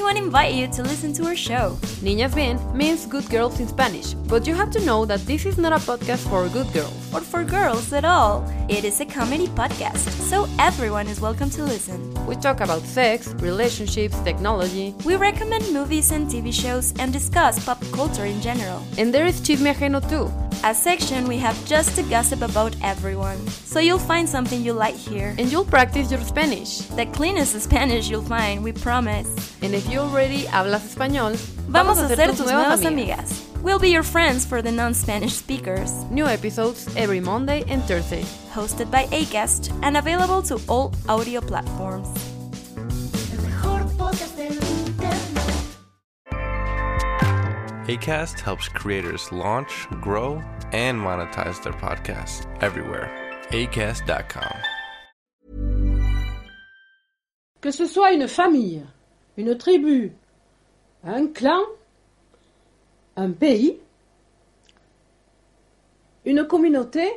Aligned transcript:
To 0.00 0.16
invite 0.16 0.54
you 0.54 0.66
to 0.68 0.82
listen 0.82 1.12
to 1.14 1.26
our 1.26 1.36
show. 1.36 1.76
Niñas 2.02 2.34
Bien 2.34 2.58
means 2.74 3.06
good 3.06 3.28
girls 3.30 3.60
in 3.60 3.68
Spanish, 3.68 4.14
but 4.14 4.46
you 4.46 4.54
have 4.54 4.70
to 4.72 4.80
know 4.84 5.04
that 5.04 5.20
this 5.26 5.44
is 5.46 5.56
not 5.58 5.72
a 5.72 5.76
podcast 5.76 6.26
for 6.28 6.48
good 6.48 6.72
girls. 6.72 7.14
Or 7.14 7.20
for 7.20 7.44
girls 7.44 7.92
at 7.92 8.04
all. 8.04 8.42
It 8.68 8.84
is 8.84 9.00
a 9.00 9.04
comedy 9.04 9.46
podcast, 9.48 10.08
so 10.30 10.48
everyone 10.58 11.06
is 11.06 11.20
welcome 11.20 11.50
to 11.50 11.62
listen. 11.64 12.00
We 12.26 12.34
talk 12.36 12.60
about 12.60 12.82
sex, 12.82 13.34
relationships, 13.40 14.18
technology, 14.20 14.94
We 15.04 15.16
recommend 15.16 15.70
movies 15.72 16.10
and 16.12 16.28
TV 16.28 16.50
shows 16.52 16.92
and 16.98 17.12
discuss 17.12 17.62
pop 17.64 17.80
culture 17.92 18.24
in 18.24 18.40
general. 18.40 18.82
and 18.98 19.12
there 19.14 19.26
is 19.26 19.40
Chisme 19.42 19.72
Ajeno 19.72 20.00
too. 20.08 20.26
A 20.64 20.74
section 20.74 21.26
we 21.26 21.38
have 21.38 21.56
just 21.66 21.96
to 21.96 22.02
gossip 22.02 22.42
about 22.42 22.76
everyone. 22.82 23.38
So 23.48 23.80
you'll 23.80 23.98
find 23.98 24.28
something 24.28 24.62
you 24.62 24.72
like 24.72 24.94
here. 24.94 25.34
And 25.38 25.50
you'll 25.50 25.64
practice 25.64 26.10
your 26.10 26.20
Spanish. 26.20 26.78
The 26.96 27.06
cleanest 27.06 27.58
Spanish 27.60 28.10
you'll 28.10 28.22
find, 28.22 28.62
we 28.62 28.72
promise. 28.72 29.28
And 29.62 29.74
if 29.74 29.88
you 29.88 30.00
already 30.00 30.42
hablas 30.44 30.94
español, 30.94 31.36
Vamos 31.68 31.98
a 31.98 32.08
ser 32.08 32.26
tus 32.26 32.40
nuevas 32.40 32.84
amigas. 32.84 33.46
We'll 33.62 33.78
be 33.78 33.90
your 33.90 34.02
friends 34.02 34.46
for 34.46 34.62
the 34.62 34.72
non-Spanish 34.72 35.34
speakers. 35.34 35.92
New 36.10 36.26
episodes 36.26 36.88
every 36.96 37.20
Monday 37.20 37.64
and 37.68 37.82
Thursday. 37.84 38.22
Hosted 38.52 38.90
by 38.90 39.04
Acast 39.06 39.70
and 39.82 39.96
available 39.96 40.42
to 40.42 40.58
all 40.68 40.92
audio 41.08 41.40
platforms. 41.40 42.08
ACAST 47.90 48.38
helps 48.38 48.68
creators 48.68 49.32
launch, 49.32 49.88
grow, 50.00 50.40
and 50.72 50.96
monetize 50.96 51.60
their 51.60 51.72
podcasts 51.72 52.46
everywhere. 52.62 53.10
ACAST.com. 53.50 54.54
Que 57.60 57.72
ce 57.72 57.86
soit 57.86 58.12
une 58.12 58.28
famille, 58.28 58.84
une 59.36 59.58
tribu, 59.58 60.12
un 61.02 61.26
clan, 61.26 61.64
un 63.16 63.32
pays, 63.32 63.80
une 66.24 66.46
communauté 66.46 67.10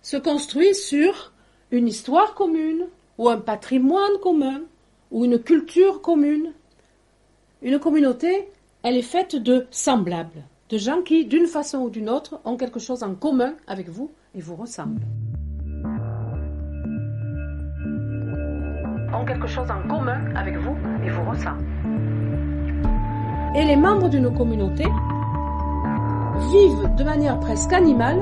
se 0.00 0.16
construit 0.16 0.76
sur 0.76 1.32
une 1.72 1.88
histoire 1.88 2.34
commune 2.34 2.86
ou 3.18 3.28
un 3.28 3.38
patrimoine 3.38 4.16
commun 4.22 4.60
ou 5.10 5.24
une 5.24 5.40
culture 5.40 6.00
commune. 6.02 6.52
Une 7.62 7.80
communauté, 7.80 8.48
elle 8.84 8.98
est 8.98 9.02
faite 9.02 9.34
de 9.34 9.66
semblables, 9.70 10.44
de 10.68 10.76
gens 10.76 11.00
qui, 11.00 11.24
d'une 11.24 11.46
façon 11.46 11.78
ou 11.78 11.90
d'une 11.90 12.10
autre, 12.10 12.38
ont 12.44 12.58
quelque 12.58 12.78
chose 12.78 13.02
en 13.02 13.14
commun 13.14 13.54
avec 13.66 13.88
vous 13.88 14.10
et 14.34 14.40
vous 14.40 14.56
ressemblent. 14.56 15.00
ont 19.14 19.24
quelque 19.24 19.46
chose 19.46 19.68
en 19.70 19.88
commun 19.88 20.34
avec 20.34 20.56
vous 20.58 20.76
et 21.04 21.08
vous 21.08 21.30
ressemblent. 21.30 21.64
Et 23.56 23.64
les 23.64 23.76
membres 23.76 24.08
d'une 24.08 24.34
communauté 24.36 24.84
vivent 26.50 26.94
de 26.96 27.04
manière 27.04 27.38
presque 27.38 27.72
animale 27.72 28.18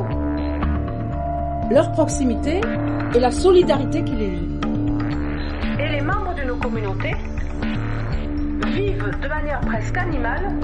leur 1.70 1.90
proximité 1.92 2.60
et 3.14 3.18
la 3.18 3.30
solidarité 3.30 4.04
qui 4.04 4.14
les 4.14 4.30
lie. 4.30 4.60
Et 5.80 5.88
les 5.88 6.02
membres 6.02 6.34
d'une 6.34 6.60
communauté 6.60 7.12
vivent 8.72 9.10
de 9.20 9.28
manière 9.28 9.60
presque 9.60 9.96
animale. 9.96 10.58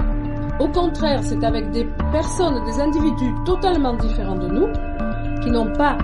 Au 0.59 0.67
contraire, 0.67 1.23
c'est 1.23 1.43
avec 1.43 1.69
des 1.71 1.85
personnes, 2.11 2.63
des 2.65 2.79
individus 2.81 3.33
totalement 3.45 3.95
différents 3.95 4.37
de 4.37 4.47
nous, 4.47 4.67
qui 5.41 5.51
n'ont 5.51 5.71
pas 5.73 5.97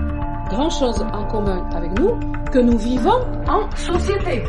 grand-chose 0.48 1.02
en 1.12 1.26
commun 1.26 1.68
avec 1.74 1.98
nous, 1.98 2.18
que 2.52 2.58
nous 2.58 2.78
vivons 2.78 3.20
en 3.48 3.68
société. 3.76 4.42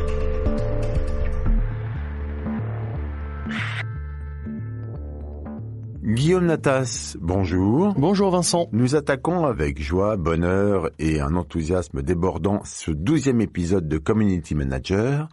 Guillaume 6.03 6.45
Natas, 6.45 7.17
bonjour. 7.19 7.93
Bonjour 7.97 8.31
Vincent. 8.31 8.69
Nous 8.71 8.95
attaquons 8.95 9.45
avec 9.45 9.81
joie, 9.81 10.15
bonheur 10.15 10.89
et 10.99 11.19
un 11.19 11.35
enthousiasme 11.35 12.01
débordant 12.01 12.61
ce 12.63 12.91
douzième 12.91 13.41
épisode 13.41 13.89
de 13.89 13.97
Community 13.97 14.55
Manager. 14.55 15.27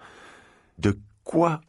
De 0.81 0.99
quoi 1.23 1.61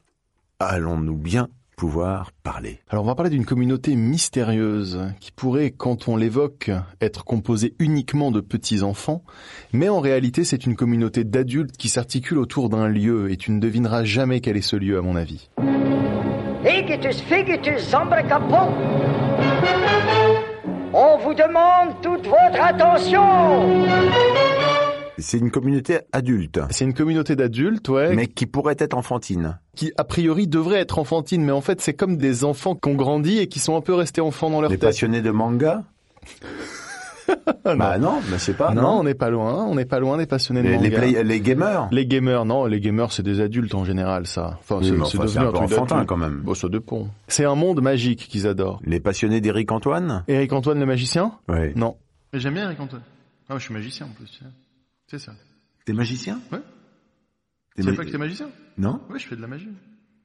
allons-nous 0.59 1.17
bien 1.17 1.49
pouvoir 1.75 2.31
parler? 2.43 2.79
Alors 2.89 3.03
on 3.03 3.07
va 3.07 3.15
parler 3.15 3.29
d'une 3.29 3.45
communauté 3.45 3.95
mystérieuse 3.95 5.01
qui 5.19 5.31
pourrait, 5.31 5.71
quand 5.71 6.07
on 6.07 6.15
l'évoque, 6.15 6.71
être 7.01 7.25
composée 7.25 7.75
uniquement 7.79 8.31
de 8.31 8.39
petits-enfants, 8.39 9.23
mais 9.73 9.89
en 9.89 9.99
réalité 9.99 10.43
c'est 10.43 10.65
une 10.65 10.75
communauté 10.75 11.23
d'adultes 11.23 11.75
qui 11.77 11.89
s'articule 11.89 12.37
autour 12.37 12.69
d'un 12.69 12.87
lieu 12.87 13.31
et 13.31 13.37
tu 13.37 13.51
ne 13.51 13.59
devineras 13.59 14.03
jamais 14.03 14.39
quel 14.39 14.57
est 14.57 14.61
ce 14.61 14.75
lieu 14.75 14.97
à 14.97 15.01
mon 15.01 15.15
avis. 15.15 15.49
On 20.93 21.17
vous 21.17 21.33
demande 21.33 22.01
toute 22.01 22.25
votre 22.25 22.63
attention. 22.63 24.44
C'est 25.17 25.37
une 25.37 25.49
communauté 25.51 25.99
adulte, 26.11 26.59
C'est 26.71 26.83
une 26.85 26.93
communauté 26.93 27.35
d'adultes, 27.35 27.87
ouais, 27.89 28.15
mais 28.15 28.27
qui 28.27 28.45
pourrait 28.45 28.75
être 28.79 28.93
enfantine. 28.95 29.57
qui 29.75 29.91
a 29.97 30.03
priori 30.03 30.47
devrait 30.47 30.79
être 30.79 30.99
enfantine, 30.99 31.43
mais 31.43 31.51
en 31.53 31.61
fait 31.61 31.79
c'est 31.81 31.93
comme 31.93 32.17
des 32.17 32.43
enfants 32.43 32.75
qui 32.75 32.89
ont 32.89 32.95
grandi 32.95 33.39
et 33.39 33.47
qui 33.47 33.59
sont 33.59 33.75
un 33.77 33.81
peu 33.81 33.93
restés 33.93 34.21
enfants 34.21 34.49
dans 34.49 34.61
leur 34.61 34.69
Les 34.69 34.77
tête. 34.77 34.89
passionnés 34.89 35.21
de 35.21 35.31
manga 35.31 35.83
Bah 37.65 37.97
non, 37.97 38.19
mais 38.29 38.37
c'est 38.37 38.53
pas. 38.53 38.71
non, 38.73 38.99
on 38.99 39.03
n'est 39.03 39.15
pas 39.15 39.31
loin, 39.31 39.65
on 39.65 39.73
n'est 39.73 39.85
pas 39.85 39.99
loin 39.99 40.17
des 40.17 40.27
passionnés 40.27 40.61
de 40.61 40.67
les, 40.67 40.77
les, 40.77 40.89
manga. 40.91 40.97
play- 41.01 41.23
les 41.23 41.41
gamers 41.41 41.87
Les 41.91 42.05
gamers, 42.05 42.45
non, 42.45 42.65
les 42.65 42.79
gamers 42.79 43.11
c'est 43.11 43.23
des 43.23 43.41
adultes 43.41 43.73
en 43.73 43.83
général, 43.83 44.27
ça. 44.27 44.59
Enfin, 44.59 44.77
Oui, 44.79 44.93
c'est 45.05 45.17
enfin, 45.17 45.23
devenu 45.25 45.39
un 45.45 45.47
un 45.47 45.51
peu 45.51 45.57
truc 45.57 45.71
enfantin 45.71 46.05
quand 46.05 46.17
même. 46.17 46.41
Bon, 46.43 46.53
ça 46.53 46.69
dépend. 46.69 47.07
C'est 47.27 47.45
un 47.45 47.55
monde 47.55 47.81
magique 47.81 48.27
qu'ils 48.29 48.45
adorent. 48.45 48.79
Les 48.85 48.99
passionnés 48.99 49.41
d'Éric 49.41 49.71
Antoine 49.71 50.23
Eric 50.27 50.53
Antoine 50.53 50.79
le 50.79 50.85
magicien? 50.85 51.31
Ouais. 51.49 51.73
Non. 51.75 51.95
Mais 52.31 52.39
j'aime 52.39 52.53
bien 52.53 52.65
Eric 52.65 52.79
Antoine. 52.79 53.01
Ah, 53.49 53.55
je 53.57 53.63
suis 53.63 53.73
magicien 53.73 54.05
en 54.05 54.09
plus. 54.09 54.39
C'est 55.07 55.19
ça. 55.19 55.33
T'es 55.85 55.93
magicien? 55.93 56.39
Ouais. 56.51 56.59
Tu 57.75 57.83
sais 57.83 57.91
ma- 57.91 57.97
pas 57.97 58.05
que 58.05 58.11
t'es 58.11 58.17
magicien 58.17 58.49
Non? 58.77 59.01
Ouais, 59.09 59.19
je 59.19 59.27
fais 59.27 59.35
de 59.35 59.41
la 59.41 59.47
magie. 59.47 59.69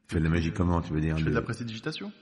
Tu 0.08 0.14
fais 0.14 0.18
de 0.20 0.24
la 0.24 0.30
magie 0.30 0.52
comment, 0.52 0.80
tu 0.80 0.92
veux 0.92 1.00
dire 1.00 1.16
Je 1.18 1.24
fais 1.24 1.30
de 1.30 1.34
de- 1.34 1.41
la 1.41 1.42
prestidigitation. 1.42 2.12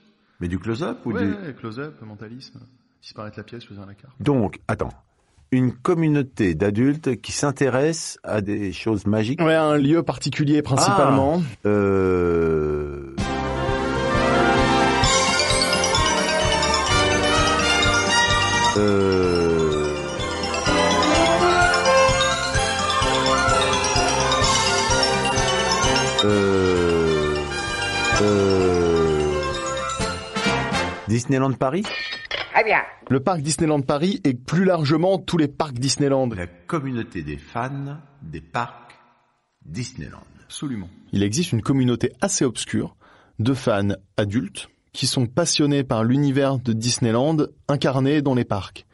Mais 0.41 0.49
du 0.49 0.59
close-up 0.59 0.99
ou 1.05 1.13
Ouais, 1.13 1.27
du... 1.27 1.33
ouais, 1.33 1.55
close-up, 1.55 2.01
mentalisme, 2.03 2.61
disparaître 3.03 3.39
la 3.39 3.45
pièce, 3.45 3.65
choisir 3.65 3.85
la 3.87 3.95
carte. 3.95 4.15
Donc, 4.21 4.61
attends. 4.69 4.91
Une 5.51 5.73
communauté 5.73 6.55
d'adultes 6.55 7.21
qui 7.23 7.33
s'intéresse 7.33 8.19
à 8.23 8.41
des 8.43 8.71
choses 8.73 9.07
magiques? 9.07 9.41
Ouais, 9.41 9.55
un 9.55 9.79
lieu 9.79 10.03
particulier 10.03 10.61
principalement. 10.63 11.43
Euh... 11.65 11.71
Euh... 11.71 12.78
Disneyland 31.19 31.55
Paris 31.55 31.83
Très 32.53 32.63
bien. 32.63 32.79
Le 33.11 33.19
parc 33.19 33.41
Disneyland 33.41 33.81
Paris 33.81 34.21
et 34.23 34.35
plus 34.35 34.65
largement 34.65 35.19
tous 35.19 35.37
les 35.37 35.49
parcs 35.49 35.77
Disneyland. 35.77 36.29
La 36.29 36.47
communauté 36.47 37.25
des 37.25 37.37
fans 37.37 37.99
des 38.23 38.41
parcs 38.41 38.97
Disneyland. 39.65 40.23
Absolument. 40.45 40.89
Il 41.11 41.25
existe 41.25 41.51
une 41.51 41.61
communauté 41.61 42.13
assez 42.21 42.45
obscure 42.45 42.95
de 43.41 43.53
fans 43.53 43.97
adultes 44.17 44.69
qui 44.93 45.09
sont 45.09 45.27
passionnés 45.27 45.83
par 45.83 46.05
l'univers 46.05 46.61
de 46.61 46.73
Disneyland 46.73 47.39
incarné 47.67 48.23
dans 48.23 48.37
les 48.37 48.45
parcs. 48.45 48.87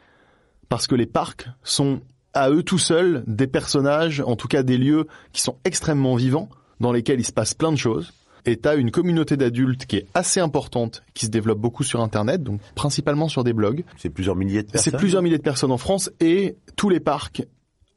Parce 0.67 0.87
que 0.87 0.95
les 0.95 1.05
parcs 1.05 1.47
sont 1.61 2.01
à 2.33 2.49
eux 2.49 2.63
tout 2.63 2.79
seuls 2.79 3.23
des 3.27 3.45
personnages, 3.45 4.19
en 4.25 4.35
tout 4.35 4.47
cas 4.47 4.63
des 4.63 4.79
lieux 4.79 5.05
qui 5.31 5.41
sont 5.41 5.59
extrêmement 5.63 6.15
vivants, 6.15 6.49
dans 6.79 6.91
lesquels 6.91 7.19
il 7.19 7.25
se 7.25 7.31
passe 7.31 7.53
plein 7.53 7.71
de 7.71 7.77
choses. 7.77 8.13
Et 8.45 8.57
t'as 8.57 8.77
une 8.77 8.91
communauté 8.91 9.37
d'adultes 9.37 9.85
qui 9.85 9.97
est 9.97 10.05
assez 10.13 10.39
importante, 10.39 11.03
qui 11.13 11.25
se 11.25 11.31
développe 11.31 11.59
beaucoup 11.59 11.83
sur 11.83 12.01
Internet, 12.01 12.43
donc 12.43 12.61
principalement 12.75 13.27
sur 13.27 13.43
des 13.43 13.53
blogs. 13.53 13.83
C'est 13.97 14.09
plusieurs 14.09 14.35
milliers 14.35 14.61
de 14.63 14.71
personnes. 14.71 14.91
C'est 14.93 14.97
plusieurs 14.97 15.21
milliers 15.21 15.37
de 15.37 15.43
personnes 15.43 15.71
en 15.71 15.77
France 15.77 16.11
et 16.19 16.55
tous 16.75 16.89
les 16.89 16.99
parcs 16.99 17.43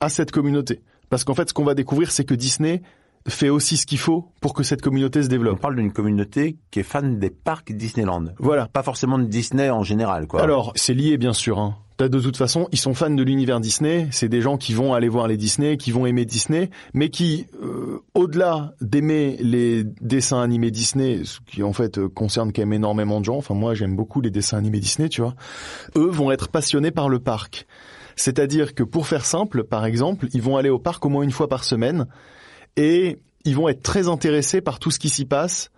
à 0.00 0.08
cette 0.08 0.30
communauté. 0.30 0.80
Parce 1.10 1.24
qu'en 1.24 1.34
fait, 1.34 1.48
ce 1.48 1.54
qu'on 1.54 1.64
va 1.64 1.74
découvrir, 1.74 2.10
c'est 2.10 2.24
que 2.24 2.34
Disney 2.34 2.82
fait 3.26 3.50
aussi 3.50 3.76
ce 3.76 3.84
qu'il 3.84 3.98
faut 3.98 4.30
pour 4.40 4.54
que 4.54 4.62
cette 4.62 4.80
communauté 4.80 5.20
se 5.22 5.26
On 5.26 5.30
développe. 5.30 5.60
parle 5.60 5.76
d'une 5.76 5.92
communauté 5.92 6.56
qui 6.70 6.80
est 6.80 6.84
fan 6.84 7.18
des 7.18 7.30
parcs 7.30 7.72
Disneyland. 7.72 8.26
Voilà. 8.38 8.68
Pas 8.68 8.82
forcément 8.82 9.18
de 9.18 9.24
Disney 9.24 9.68
en 9.68 9.82
général, 9.82 10.26
quoi. 10.26 10.42
Alors, 10.42 10.72
c'est 10.76 10.94
lié 10.94 11.18
bien 11.18 11.32
sûr, 11.34 11.58
hein, 11.58 11.76
T'as 11.98 12.08
de 12.08 12.20
toute 12.20 12.36
façon, 12.36 12.68
ils 12.70 12.78
sont 12.78 12.94
fans 12.94 13.10
de 13.10 13.24
l'univers 13.24 13.58
Disney. 13.58 14.06
C'est 14.12 14.28
des 14.28 14.40
gens 14.40 14.56
qui 14.56 14.72
vont 14.72 14.94
aller 14.94 15.08
voir 15.08 15.26
les 15.26 15.36
Disney, 15.36 15.76
qui 15.76 15.90
vont 15.90 16.06
aimer 16.06 16.24
Disney, 16.24 16.70
mais 16.94 17.10
qui, 17.10 17.48
euh, 17.60 17.98
au-delà 18.14 18.72
d'aimer 18.80 19.36
les 19.40 19.82
dessins 19.82 20.40
animés 20.40 20.70
Disney, 20.70 21.22
ce 21.24 21.40
qui 21.44 21.64
en 21.64 21.72
fait 21.72 21.98
euh, 21.98 22.08
concerne 22.08 22.52
quand 22.52 22.62
même 22.62 22.72
énormément 22.72 23.18
de 23.18 23.24
gens. 23.24 23.36
Enfin, 23.36 23.54
moi, 23.54 23.74
j'aime 23.74 23.96
beaucoup 23.96 24.20
les 24.20 24.30
dessins 24.30 24.58
animés 24.58 24.78
Disney, 24.78 25.08
tu 25.08 25.22
vois. 25.22 25.34
Eux 25.96 26.08
vont 26.08 26.30
être 26.30 26.46
passionnés 26.46 26.92
par 26.92 27.08
le 27.08 27.18
parc. 27.18 27.66
C'est-à-dire 28.14 28.76
que 28.76 28.84
pour 28.84 29.08
faire 29.08 29.24
simple, 29.24 29.64
par 29.64 29.84
exemple, 29.84 30.28
ils 30.32 30.42
vont 30.42 30.56
aller 30.56 30.70
au 30.70 30.78
parc 30.78 31.04
au 31.04 31.08
moins 31.08 31.24
une 31.24 31.32
fois 31.32 31.48
par 31.48 31.64
semaine 31.64 32.06
et 32.76 33.18
ils 33.44 33.56
vont 33.56 33.68
être 33.68 33.82
très 33.82 34.06
intéressés 34.06 34.60
par 34.60 34.78
tout 34.78 34.92
ce 34.92 35.00
qui 35.00 35.08
s'y 35.08 35.24
passe 35.24 35.72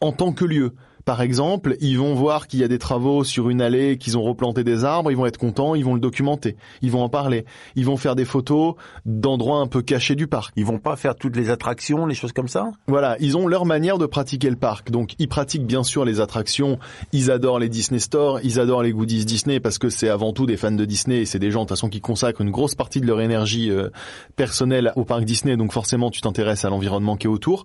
en 0.00 0.10
tant 0.10 0.32
que 0.32 0.44
lieu. 0.44 0.74
Par 1.08 1.22
exemple, 1.22 1.78
ils 1.80 1.98
vont 1.98 2.12
voir 2.12 2.48
qu'il 2.48 2.60
y 2.60 2.64
a 2.64 2.68
des 2.68 2.78
travaux 2.78 3.24
sur 3.24 3.48
une 3.48 3.62
allée, 3.62 3.96
qu'ils 3.96 4.18
ont 4.18 4.22
replanté 4.22 4.62
des 4.62 4.84
arbres, 4.84 5.10
ils 5.10 5.16
vont 5.16 5.24
être 5.24 5.38
contents, 5.38 5.74
ils 5.74 5.82
vont 5.82 5.94
le 5.94 6.00
documenter, 6.00 6.54
ils 6.82 6.90
vont 6.90 7.00
en 7.00 7.08
parler, 7.08 7.46
ils 7.76 7.86
vont 7.86 7.96
faire 7.96 8.14
des 8.14 8.26
photos 8.26 8.74
d'endroits 9.06 9.60
un 9.60 9.68
peu 9.68 9.80
cachés 9.80 10.16
du 10.16 10.26
parc. 10.26 10.52
Ils 10.56 10.66
vont 10.66 10.78
pas 10.78 10.96
faire 10.96 11.14
toutes 11.14 11.34
les 11.34 11.48
attractions, 11.48 12.04
les 12.04 12.14
choses 12.14 12.32
comme 12.32 12.46
ça? 12.46 12.72
Voilà, 12.88 13.16
ils 13.20 13.38
ont 13.38 13.46
leur 13.46 13.64
manière 13.64 13.96
de 13.96 14.04
pratiquer 14.04 14.50
le 14.50 14.56
parc. 14.56 14.90
Donc 14.90 15.14
ils 15.18 15.28
pratiquent 15.28 15.64
bien 15.64 15.82
sûr 15.82 16.04
les 16.04 16.20
attractions, 16.20 16.78
ils 17.12 17.30
adorent 17.30 17.58
les 17.58 17.70
Disney 17.70 18.00
Store, 18.00 18.40
ils 18.42 18.60
adorent 18.60 18.82
les 18.82 18.92
goodies 18.92 19.24
Disney 19.24 19.60
parce 19.60 19.78
que 19.78 19.88
c'est 19.88 20.10
avant 20.10 20.34
tout 20.34 20.44
des 20.44 20.58
fans 20.58 20.72
de 20.72 20.84
Disney 20.84 21.22
et 21.22 21.24
c'est 21.24 21.38
des 21.38 21.50
gens 21.50 21.60
de 21.60 21.68
toute 21.68 21.78
façon 21.78 21.88
qui 21.88 22.02
consacrent 22.02 22.42
une 22.42 22.50
grosse 22.50 22.74
partie 22.74 23.00
de 23.00 23.06
leur 23.06 23.22
énergie 23.22 23.70
euh, 23.70 23.88
personnelle 24.36 24.92
au 24.94 25.06
parc 25.06 25.24
Disney, 25.24 25.56
donc 25.56 25.72
forcément 25.72 26.10
tu 26.10 26.20
t'intéresses 26.20 26.66
à 26.66 26.68
l'environnement 26.68 27.16
qui 27.16 27.28
est 27.28 27.30
autour. 27.30 27.64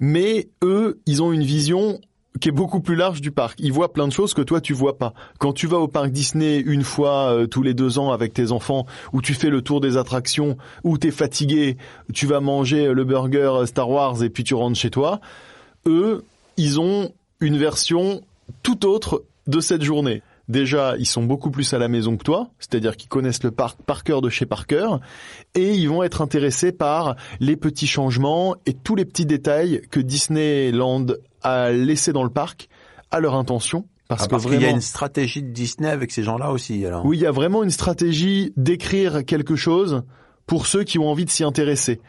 Mais 0.00 0.48
eux, 0.64 1.02
ils 1.04 1.22
ont 1.22 1.32
une 1.32 1.44
vision 1.44 2.00
qui 2.40 2.48
est 2.48 2.52
beaucoup 2.52 2.80
plus 2.80 2.96
large 2.96 3.20
du 3.20 3.30
parc. 3.30 3.58
Ils 3.60 3.72
voient 3.72 3.92
plein 3.92 4.08
de 4.08 4.12
choses 4.12 4.34
que 4.34 4.42
toi 4.42 4.60
tu 4.60 4.72
vois 4.72 4.98
pas. 4.98 5.12
Quand 5.38 5.52
tu 5.52 5.66
vas 5.66 5.78
au 5.78 5.88
parc 5.88 6.10
Disney 6.10 6.58
une 6.58 6.82
fois 6.82 7.32
euh, 7.32 7.46
tous 7.46 7.62
les 7.62 7.74
deux 7.74 7.98
ans 7.98 8.10
avec 8.10 8.32
tes 8.32 8.52
enfants, 8.52 8.86
où 9.12 9.20
tu 9.20 9.34
fais 9.34 9.50
le 9.50 9.62
tour 9.62 9.80
des 9.80 9.96
attractions, 9.96 10.56
où 10.84 10.98
t'es 10.98 11.10
fatigué, 11.10 11.76
tu 12.12 12.26
vas 12.26 12.40
manger 12.40 12.92
le 12.92 13.04
burger 13.04 13.66
Star 13.66 13.88
Wars 13.88 14.22
et 14.22 14.30
puis 14.30 14.44
tu 14.44 14.54
rentres 14.54 14.78
chez 14.78 14.90
toi. 14.90 15.20
Eux, 15.86 16.24
ils 16.56 16.80
ont 16.80 17.12
une 17.40 17.58
version 17.58 18.22
tout 18.62 18.86
autre 18.86 19.24
de 19.46 19.60
cette 19.60 19.82
journée. 19.82 20.22
Déjà, 20.48 20.96
ils 20.98 21.06
sont 21.06 21.22
beaucoup 21.22 21.50
plus 21.50 21.72
à 21.72 21.78
la 21.78 21.88
maison 21.88 22.16
que 22.16 22.24
toi, 22.24 22.50
c'est-à-dire 22.58 22.96
qu'ils 22.96 23.08
connaissent 23.08 23.44
le 23.44 23.52
parc 23.52 23.80
par 23.82 24.04
cœur 24.04 24.20
de 24.20 24.28
chez 24.28 24.44
par 24.44 24.66
cœur, 24.66 25.00
et 25.54 25.74
ils 25.74 25.88
vont 25.88 26.02
être 26.02 26.20
intéressés 26.20 26.72
par 26.72 27.16
les 27.40 27.56
petits 27.56 27.86
changements 27.86 28.56
et 28.66 28.74
tous 28.74 28.96
les 28.96 29.04
petits 29.04 29.24
détails 29.24 29.82
que 29.90 30.00
Disneyland 30.00 31.06
a 31.42 31.70
laissés 31.70 32.12
dans 32.12 32.24
le 32.24 32.30
parc 32.30 32.68
à 33.10 33.20
leur 33.20 33.34
intention. 33.34 33.86
Parce, 34.08 34.24
Ah, 34.24 34.28
que 34.28 34.36
qu'il 34.42 34.52
y 34.52 34.56
a 34.56 34.58
vraiment, 34.58 34.74
une 34.74 34.80
stratégie 34.82 35.42
de 35.42 35.48
Disney 35.48 35.88
avec 35.88 36.10
ces 36.10 36.22
gens-là 36.22 36.50
aussi, 36.50 36.84
alors. 36.84 37.06
oui, 37.06 37.16
il 37.16 37.22
y 37.22 37.26
a 37.26 37.30
vraiment 37.30 37.62
une 37.62 37.70
stratégie 37.70 38.52
d'écrire 38.56 39.24
quelque 39.24 39.56
chose 39.56 40.02
pour 40.46 40.66
ceux 40.66 40.84
qui 40.84 40.98
ont 40.98 41.08
envie 41.08 41.24
de 41.24 41.30
s'y 41.30 41.44
intéresser. 41.44 42.00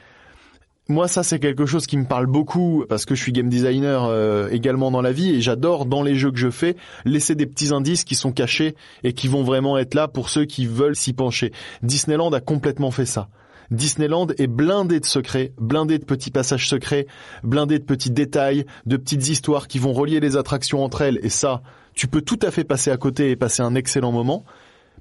Moi, 0.90 1.08
ça, 1.08 1.24
c'est 1.24 1.40
quelque 1.40 1.66
chose 1.66 1.88
qui 1.88 1.96
me 1.96 2.04
parle 2.04 2.26
beaucoup 2.26 2.84
parce 2.90 3.06
que 3.06 3.16
je 3.16 3.22
suis 3.22 3.32
game 3.32 3.48
designer 3.48 4.04
euh, 4.04 4.50
également 4.52 4.92
dans 4.92 5.02
la 5.02 5.14
vie 5.14 5.30
et 5.30 5.40
j'adore 5.40 5.86
dans 5.86 6.04
les 6.04 6.16
jeux 6.16 6.30
que 6.30 6.38
je 6.38 6.50
fais 6.50 6.76
laisser 7.06 7.36
des 7.36 7.46
petits 7.46 7.72
indices 7.74 8.04
qui 8.04 8.16
sont 8.16 8.34
cachés 8.34 8.76
et 9.04 9.14
qui 9.14 9.30
vont 9.30 9.44
vraiment 9.44 9.78
être 9.78 9.94
là 9.94 10.10
pour 10.10 10.28
ceux 10.28 10.44
qui 10.44 10.66
veulent 10.66 10.98
s'y 10.98 11.14
pencher. 11.14 11.54
Disneyland 11.84 12.34
a 12.34 12.42
complètement 12.42 12.92
fait 12.92 13.06
ça. 13.06 13.30
Disneyland 13.74 14.28
est 14.38 14.48
blindé 14.48 15.00
de 15.00 15.06
secrets, 15.06 15.52
blindé 15.60 16.00
de 16.00 16.06
petits 16.06 16.31
passages 16.31 16.70
secrets, 16.70 17.08
blindé 17.44 17.80
de 17.80 17.84
petits 17.84 18.12
détails, 18.12 18.66
de 18.86 18.98
petites 18.98 19.28
histoires 19.28 19.68
qui 19.68 19.80
vont 19.80 19.94
relier 19.94 20.20
les 20.20 20.38
attractions 20.38 20.84
entre 20.84 21.02
elles 21.02 21.20
et 21.24 21.30
ça, 21.30 21.64
tu 21.94 22.08
peux 22.08 22.22
tout 22.22 22.40
à 22.42 22.52
fait 22.52 22.64
passer 22.64 22.92
à 22.92 22.98
côté 22.98 23.31
et 23.31 23.36
passer 23.36 23.62
un 23.62 23.75
excellent 23.75 24.12
moment. 24.12 24.46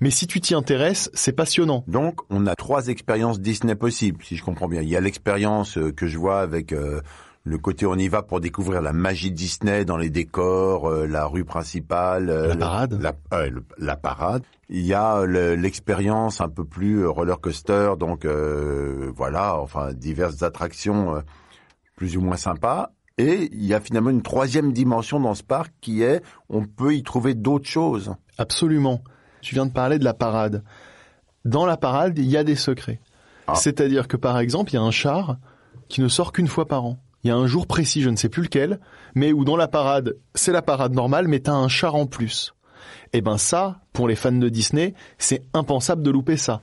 Mais 0.00 0.10
si 0.10 0.26
tu 0.26 0.40
t'y 0.40 0.54
intéresses, 0.54 1.10
c'est 1.14 1.32
passionnant. 1.32 1.84
Donc, 1.86 2.20
on 2.30 2.46
a 2.46 2.56
trois 2.56 2.88
expériences 2.88 3.40
Disney 3.40 3.74
possibles, 3.74 4.24
si 4.24 4.36
je 4.36 4.42
comprends 4.42 4.69
bien. 4.69 4.82
Il 4.82 4.88
y 4.88 4.96
a 4.96 5.00
l'expérience 5.00 5.78
euh, 5.78 5.92
que 5.92 6.06
je 6.06 6.19
vois 6.19 6.40
avec 6.40 6.72
euh, 6.72 7.00
le 7.44 7.58
côté 7.58 7.86
on 7.86 7.96
y 7.96 8.06
va 8.08 8.22
pour 8.22 8.40
découvrir 8.40 8.80
la 8.82 8.92
magie 8.92 9.32
Disney 9.32 9.84
dans 9.84 9.96
les 9.96 10.10
décors, 10.10 10.88
euh, 10.88 11.06
la 11.06 11.26
rue 11.26 11.44
principale, 11.44 12.30
euh, 12.30 12.48
La 12.48 12.56
parade. 12.56 12.98
la, 13.02 13.12
euh, 13.36 13.50
le- 13.50 13.64
la 13.78 13.96
parade. 13.96 14.42
Il 14.68 14.82
y 14.86 14.94
a 14.94 15.24
le- 15.24 15.54
l'expérience 15.56 16.40
un 16.40 16.48
peu 16.48 16.64
plus 16.64 17.00
euh, 17.02 17.10
roller 17.10 17.40
coaster, 17.40 17.94
donc 17.98 18.24
euh, 18.24 19.10
voilà, 19.16 19.58
enfin 19.58 19.92
diverses 19.92 20.42
attractions 20.42 21.16
euh, 21.16 21.20
plus 21.96 22.16
ou 22.16 22.20
moins 22.20 22.36
sympas. 22.36 22.90
Et 23.18 23.50
il 23.52 23.64
y 23.64 23.74
a 23.74 23.80
finalement 23.80 24.10
une 24.10 24.22
troisième 24.22 24.72
dimension 24.72 25.20
dans 25.20 25.34
ce 25.34 25.42
parc 25.42 25.72
qui 25.80 26.02
est 26.02 26.22
on 26.48 26.64
peut 26.64 26.94
y 26.94 27.02
trouver 27.02 27.34
d'autres 27.34 27.68
choses. 27.68 28.14
Absolument. 28.38 29.02
Tu 29.42 29.54
viens 29.54 29.66
de 29.66 29.72
parler 29.72 29.98
de 29.98 30.04
la 30.04 30.14
parade. 30.14 30.62
Dans 31.44 31.66
la 31.66 31.76
parade, 31.76 32.16
il 32.18 32.26
y 32.30 32.36
a 32.36 32.44
des 32.44 32.54
secrets. 32.56 33.00
Ah. 33.48 33.54
C'est-à-dire 33.56 34.06
que 34.06 34.16
par 34.16 34.38
exemple, 34.38 34.70
il 34.70 34.76
y 34.76 34.78
a 34.78 34.82
un 34.82 34.92
char 34.92 35.36
qui 35.88 36.00
ne 36.00 36.08
sort 36.08 36.32
qu'une 36.32 36.46
fois 36.46 36.66
par 36.68 36.84
an. 36.84 36.98
Il 37.24 37.28
y 37.28 37.30
a 37.30 37.36
un 37.36 37.46
jour 37.46 37.66
précis, 37.66 38.02
je 38.02 38.10
ne 38.10 38.16
sais 38.16 38.28
plus 38.28 38.42
lequel, 38.42 38.80
mais 39.14 39.32
où 39.32 39.44
dans 39.44 39.56
la 39.56 39.69
parade, 39.69 40.16
c'est 40.34 40.52
la 40.52 40.62
parade 40.62 40.92
normale, 40.92 41.28
mais 41.28 41.40
t'as 41.40 41.52
un 41.52 41.69
char 41.69 41.94
en 41.94 42.06
plus. 42.06 42.54
Et 43.12 43.20
ben 43.20 43.38
ça, 43.38 43.80
pour 43.92 44.08
les 44.08 44.16
fans 44.16 44.32
de 44.32 44.48
Disney, 44.48 44.94
c'est 45.19 45.42
impensable 45.54 46.02
de 46.02 46.10
louper 46.10 46.36
ça. 46.36 46.62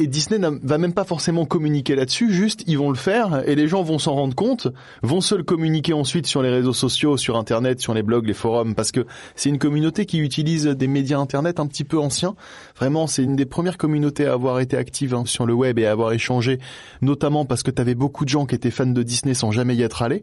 Et 0.00 0.06
Disney 0.06 0.38
va 0.62 0.78
même 0.78 0.92
pas 0.92 1.02
forcément 1.02 1.44
communiquer 1.44 1.96
là-dessus, 1.96 2.32
juste 2.32 2.62
ils 2.68 2.78
vont 2.78 2.90
le 2.90 2.96
faire 2.96 3.42
et 3.48 3.56
les 3.56 3.66
gens 3.66 3.82
vont 3.82 3.98
s'en 3.98 4.14
rendre 4.14 4.36
compte, 4.36 4.68
vont 5.02 5.20
se 5.20 5.34
le 5.34 5.42
communiquer 5.42 5.92
ensuite 5.92 6.28
sur 6.28 6.40
les 6.40 6.50
réseaux 6.50 6.72
sociaux, 6.72 7.16
sur 7.16 7.36
internet, 7.36 7.80
sur 7.80 7.94
les 7.94 8.04
blogs, 8.04 8.24
les 8.24 8.32
forums, 8.32 8.76
parce 8.76 8.92
que 8.92 9.06
c'est 9.34 9.48
une 9.48 9.58
communauté 9.58 10.06
qui 10.06 10.18
utilise 10.18 10.66
des 10.66 10.86
médias 10.86 11.18
internet 11.18 11.58
un 11.58 11.66
petit 11.66 11.82
peu 11.82 11.98
anciens. 11.98 12.36
Vraiment, 12.76 13.08
c'est 13.08 13.24
une 13.24 13.34
des 13.34 13.44
premières 13.44 13.76
communautés 13.76 14.26
à 14.26 14.34
avoir 14.34 14.60
été 14.60 14.76
active 14.76 15.14
hein, 15.14 15.24
sur 15.26 15.46
le 15.46 15.54
web 15.54 15.80
et 15.80 15.86
à 15.86 15.90
avoir 15.90 16.12
échangé, 16.12 16.60
notamment 17.02 17.44
parce 17.44 17.64
que 17.64 17.72
tu 17.72 17.82
avais 17.82 17.96
beaucoup 17.96 18.24
de 18.24 18.30
gens 18.30 18.46
qui 18.46 18.54
étaient 18.54 18.70
fans 18.70 18.86
de 18.86 19.02
Disney 19.02 19.34
sans 19.34 19.50
jamais 19.50 19.74
y 19.74 19.82
être 19.82 20.02
allés. 20.02 20.22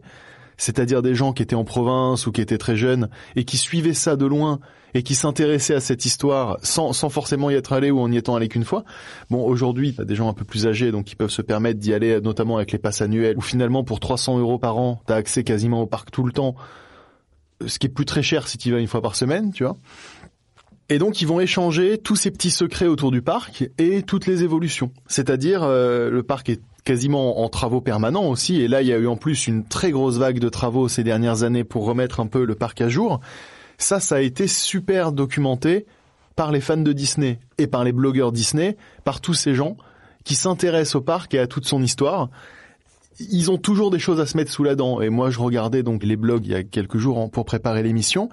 C'est-à-dire 0.56 1.02
des 1.02 1.14
gens 1.14 1.32
qui 1.32 1.42
étaient 1.42 1.56
en 1.56 1.64
province 1.64 2.26
ou 2.26 2.32
qui 2.32 2.40
étaient 2.40 2.58
très 2.58 2.76
jeunes 2.76 3.08
et 3.34 3.44
qui 3.44 3.56
suivaient 3.56 3.94
ça 3.94 4.16
de 4.16 4.26
loin 4.26 4.60
et 4.94 5.02
qui 5.02 5.14
s'intéressaient 5.14 5.74
à 5.74 5.80
cette 5.80 6.06
histoire 6.06 6.58
sans, 6.62 6.92
sans 6.92 7.10
forcément 7.10 7.50
y 7.50 7.54
être 7.54 7.74
allés 7.74 7.90
ou 7.90 8.00
en 8.00 8.10
y 8.10 8.16
étant 8.16 8.34
allés 8.34 8.48
qu'une 8.48 8.64
fois. 8.64 8.84
Bon, 9.28 9.44
aujourd'hui, 9.44 9.94
t'as 9.94 10.04
des 10.04 10.14
gens 10.14 10.28
un 10.28 10.32
peu 10.32 10.44
plus 10.44 10.66
âgés, 10.66 10.90
donc 10.90 11.04
qui 11.04 11.16
peuvent 11.16 11.30
se 11.30 11.42
permettre 11.42 11.78
d'y 11.78 11.92
aller, 11.92 12.20
notamment 12.20 12.56
avec 12.56 12.72
les 12.72 12.78
passes 12.78 13.02
annuelles, 13.02 13.36
où 13.36 13.42
finalement, 13.42 13.84
pour 13.84 14.00
300 14.00 14.38
euros 14.38 14.58
par 14.58 14.78
an, 14.78 15.02
t'as 15.06 15.16
accès 15.16 15.44
quasiment 15.44 15.82
au 15.82 15.86
parc 15.86 16.10
tout 16.10 16.24
le 16.24 16.32
temps, 16.32 16.54
ce 17.66 17.78
qui 17.78 17.86
est 17.86 17.90
plus 17.90 18.06
très 18.06 18.22
cher 18.22 18.48
si 18.48 18.56
tu 18.56 18.72
vas 18.72 18.78
une 18.78 18.86
fois 18.86 19.02
par 19.02 19.16
semaine, 19.16 19.52
tu 19.52 19.64
vois. 19.64 19.76
Et 20.88 20.98
donc, 20.98 21.20
ils 21.20 21.26
vont 21.26 21.40
échanger 21.40 21.98
tous 21.98 22.16
ces 22.16 22.30
petits 22.30 22.50
secrets 22.50 22.86
autour 22.86 23.10
du 23.10 23.20
parc 23.20 23.68
et 23.76 24.02
toutes 24.02 24.26
les 24.26 24.44
évolutions. 24.44 24.92
C'est-à-dire, 25.08 25.62
euh, 25.64 26.10
le 26.10 26.22
parc 26.22 26.48
est 26.48 26.60
quasiment 26.86 27.40
en 27.42 27.48
travaux 27.48 27.82
permanents 27.82 28.28
aussi, 28.28 28.62
et 28.62 28.68
là, 28.68 28.80
il 28.80 28.88
y 28.88 28.92
a 28.92 28.96
eu 28.96 29.08
en 29.08 29.16
plus 29.16 29.48
une 29.48 29.66
très 29.66 29.90
grosse 29.90 30.18
vague 30.18 30.38
de 30.38 30.48
travaux 30.48 30.88
ces 30.88 31.02
dernières 31.02 31.42
années 31.42 31.64
pour 31.64 31.84
remettre 31.84 32.20
un 32.20 32.28
peu 32.28 32.44
le 32.44 32.54
parc 32.54 32.80
à 32.80 32.88
jour. 32.88 33.20
Ça, 33.76 33.98
ça 34.00 34.14
a 34.14 34.20
été 34.20 34.46
super 34.46 35.10
documenté 35.10 35.84
par 36.36 36.52
les 36.52 36.60
fans 36.60 36.76
de 36.76 36.92
Disney 36.92 37.40
et 37.58 37.66
par 37.66 37.82
les 37.82 37.92
blogueurs 37.92 38.30
Disney, 38.30 38.76
par 39.04 39.20
tous 39.20 39.34
ces 39.34 39.52
gens 39.52 39.76
qui 40.24 40.36
s'intéressent 40.36 40.96
au 40.96 41.00
parc 41.00 41.34
et 41.34 41.40
à 41.40 41.48
toute 41.48 41.66
son 41.66 41.82
histoire. 41.82 42.28
Ils 43.18 43.50
ont 43.50 43.58
toujours 43.58 43.90
des 43.90 43.98
choses 43.98 44.20
à 44.20 44.26
se 44.26 44.36
mettre 44.36 44.52
sous 44.52 44.62
la 44.62 44.74
dent. 44.74 45.00
Et 45.00 45.08
moi, 45.08 45.30
je 45.30 45.40
regardais 45.40 45.82
donc 45.82 46.04
les 46.04 46.16
blogs 46.16 46.46
il 46.46 46.52
y 46.52 46.54
a 46.54 46.62
quelques 46.62 46.98
jours 46.98 47.18
hein, 47.18 47.28
pour 47.28 47.46
préparer 47.46 47.82
l'émission. 47.82 48.28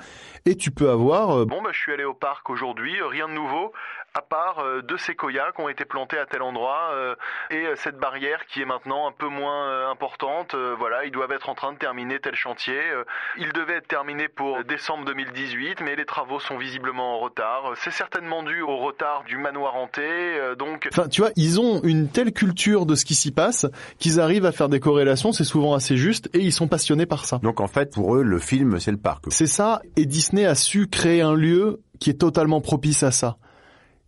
Et 0.45 0.55
tu 0.55 0.71
peux 0.71 0.89
avoir... 0.89 1.31
euh, 1.37 1.45
bon, 1.45 1.61
bah, 1.63 1.69
je 1.71 1.79
suis 1.79 1.93
allé 1.93 2.03
au 2.03 2.13
parc 2.13 2.49
aujourd'hui, 2.49 2.99
euh, 2.99 3.07
rien 3.07 3.29
de 3.29 3.33
nouveau, 3.33 3.71
à 4.13 4.21
part 4.21 4.59
euh, 4.59 4.81
deux 4.81 4.97
séquoias 4.97 5.51
qui 5.55 5.61
ont 5.61 5.69
été 5.69 5.85
plantés 5.85 6.17
à 6.17 6.25
tel 6.25 6.41
endroit 6.41 6.91
euh, 6.93 7.15
et 7.49 7.65
euh, 7.65 7.75
cette 7.75 7.97
barrière 7.97 8.45
qui 8.45 8.61
est 8.61 8.65
maintenant 8.65 9.07
un 9.07 9.11
peu 9.11 9.27
moins 9.27 9.67
euh, 9.67 9.89
importante. 9.89 10.53
Euh, 10.53 10.75
voilà, 10.77 11.05
ils 11.05 11.11
doivent 11.11 11.31
être 11.31 11.49
en 11.49 11.55
train 11.55 11.73
de 11.73 11.77
terminer 11.77 12.19
tel 12.19 12.35
chantier. 12.35 12.79
Euh, 12.79 13.03
il 13.37 13.51
devait 13.53 13.75
être 13.75 13.87
terminé 13.87 14.27
pour 14.27 14.63
décembre 14.63 15.05
2018, 15.05 15.81
mais 15.81 15.95
les 15.95 16.05
travaux 16.05 16.39
sont 16.39 16.57
visiblement 16.57 17.15
en 17.15 17.19
retard. 17.19 17.71
C'est 17.77 17.91
certainement 17.91 18.43
dû 18.43 18.61
au 18.61 18.77
retard 18.77 19.23
du 19.25 19.37
manoir 19.37 19.75
hanté. 19.75 20.01
euh, 20.03 20.55
donc, 20.55 20.87
enfin, 20.91 21.07
tu 21.07 21.21
vois, 21.21 21.31
ils 21.35 21.59
ont 21.59 21.81
une 21.83 22.07
telle 22.09 22.33
culture 22.33 22.85
de 22.85 22.95
ce 22.95 23.05
qui 23.05 23.15
s'y 23.15 23.31
passe 23.31 23.65
qu'ils 23.99 24.19
arrivent 24.19 24.45
à 24.45 24.51
faire 24.51 24.69
des 24.69 24.79
corrélations. 24.79 25.31
C'est 25.31 25.43
souvent 25.43 25.73
assez 25.73 25.97
juste 25.97 26.29
et 26.33 26.39
ils 26.39 26.53
sont 26.53 26.67
passionnés 26.67 27.05
par 27.05 27.25
ça. 27.25 27.39
Donc 27.41 27.59
en 27.61 27.67
fait, 27.67 27.93
pour 27.93 28.15
eux, 28.15 28.23
le 28.23 28.39
film, 28.39 28.79
c'est 28.79 28.91
le 28.91 28.97
parc. 28.97 29.25
C'est 29.29 29.47
ça, 29.47 29.81
et 29.95 30.05
Disney 30.05 30.45
a 30.45 30.55
su 30.55 30.87
créer 30.87 31.21
un 31.21 31.33
lieu 31.33 31.81
qui 31.99 32.09
est 32.09 32.19
totalement 32.19 32.61
propice 32.61 33.03
à 33.03 33.11
ça. 33.11 33.37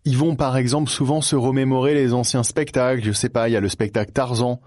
Ils 0.05 0.17
vont 0.17 0.35
par 0.35 0.55
exemple 0.55 0.89
souvent 0.89 1.21
se 1.21 1.35
remémorer 1.35 1.95
les 1.95 2.13
anciens 2.13 2.43
spectacles, 2.43 3.03
je 3.03 3.11
sais 3.11 3.29
pas, 3.29 3.49
il 3.49 3.53
y 3.53 3.55
a 3.55 3.59
le 3.59 3.69
spectacle 3.69 4.11
Tarzan, 4.11 4.61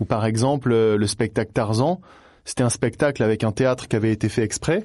ou 0.00 0.04
par 0.04 0.24
exemple 0.24 0.72
euh, 0.72 0.96
le 0.96 1.06
spectacle 1.06 1.52
Tarzan, 1.52 2.00
c'était 2.44 2.62
un 2.62 2.70
spectacle 2.70 3.22
avec 3.22 3.42
un 3.42 3.52
théâtre 3.52 3.88
qui 3.88 3.96
avait 3.96 4.12
été 4.12 4.28
fait 4.28 4.42
exprès, 4.42 4.84